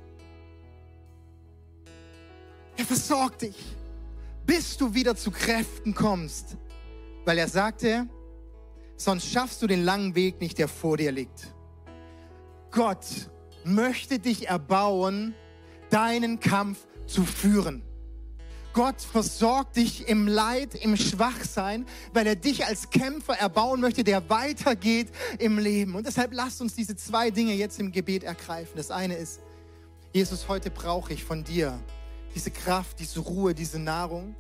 [2.78, 3.58] Er versorgt dich,
[4.46, 6.58] bis du wieder zu Kräften kommst,
[7.26, 8.08] weil er sagte,
[8.96, 11.54] sonst schaffst du den langen Weg nicht, der vor dir liegt.
[12.72, 13.30] Gott
[13.64, 15.34] möchte dich erbauen,
[15.90, 17.87] deinen Kampf zu führen.
[18.78, 24.30] Gott versorgt dich im Leid, im Schwachsein, weil er dich als Kämpfer erbauen möchte, der
[24.30, 25.08] weitergeht
[25.40, 25.96] im Leben.
[25.96, 28.74] Und deshalb lasst uns diese zwei Dinge jetzt im Gebet ergreifen.
[28.76, 29.40] Das eine ist,
[30.14, 31.80] Jesus, heute brauche ich von dir
[32.36, 34.36] diese Kraft, diese Ruhe, diese Nahrung.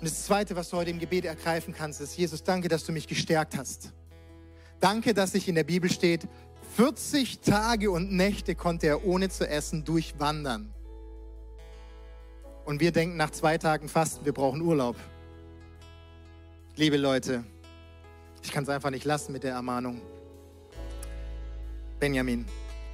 [0.00, 2.90] Und das Zweite, was du heute im Gebet ergreifen kannst, ist, Jesus, danke, dass du
[2.90, 3.92] mich gestärkt hast.
[4.80, 6.26] Danke, dass sich in der Bibel steht,
[6.74, 10.72] 40 Tage und Nächte konnte er ohne zu essen durchwandern.
[12.66, 14.96] Und wir denken nach zwei Tagen Fasten, wir brauchen Urlaub.
[16.74, 17.44] Liebe Leute,
[18.42, 20.00] ich kann es einfach nicht lassen mit der Ermahnung.
[22.00, 22.44] Benjamin,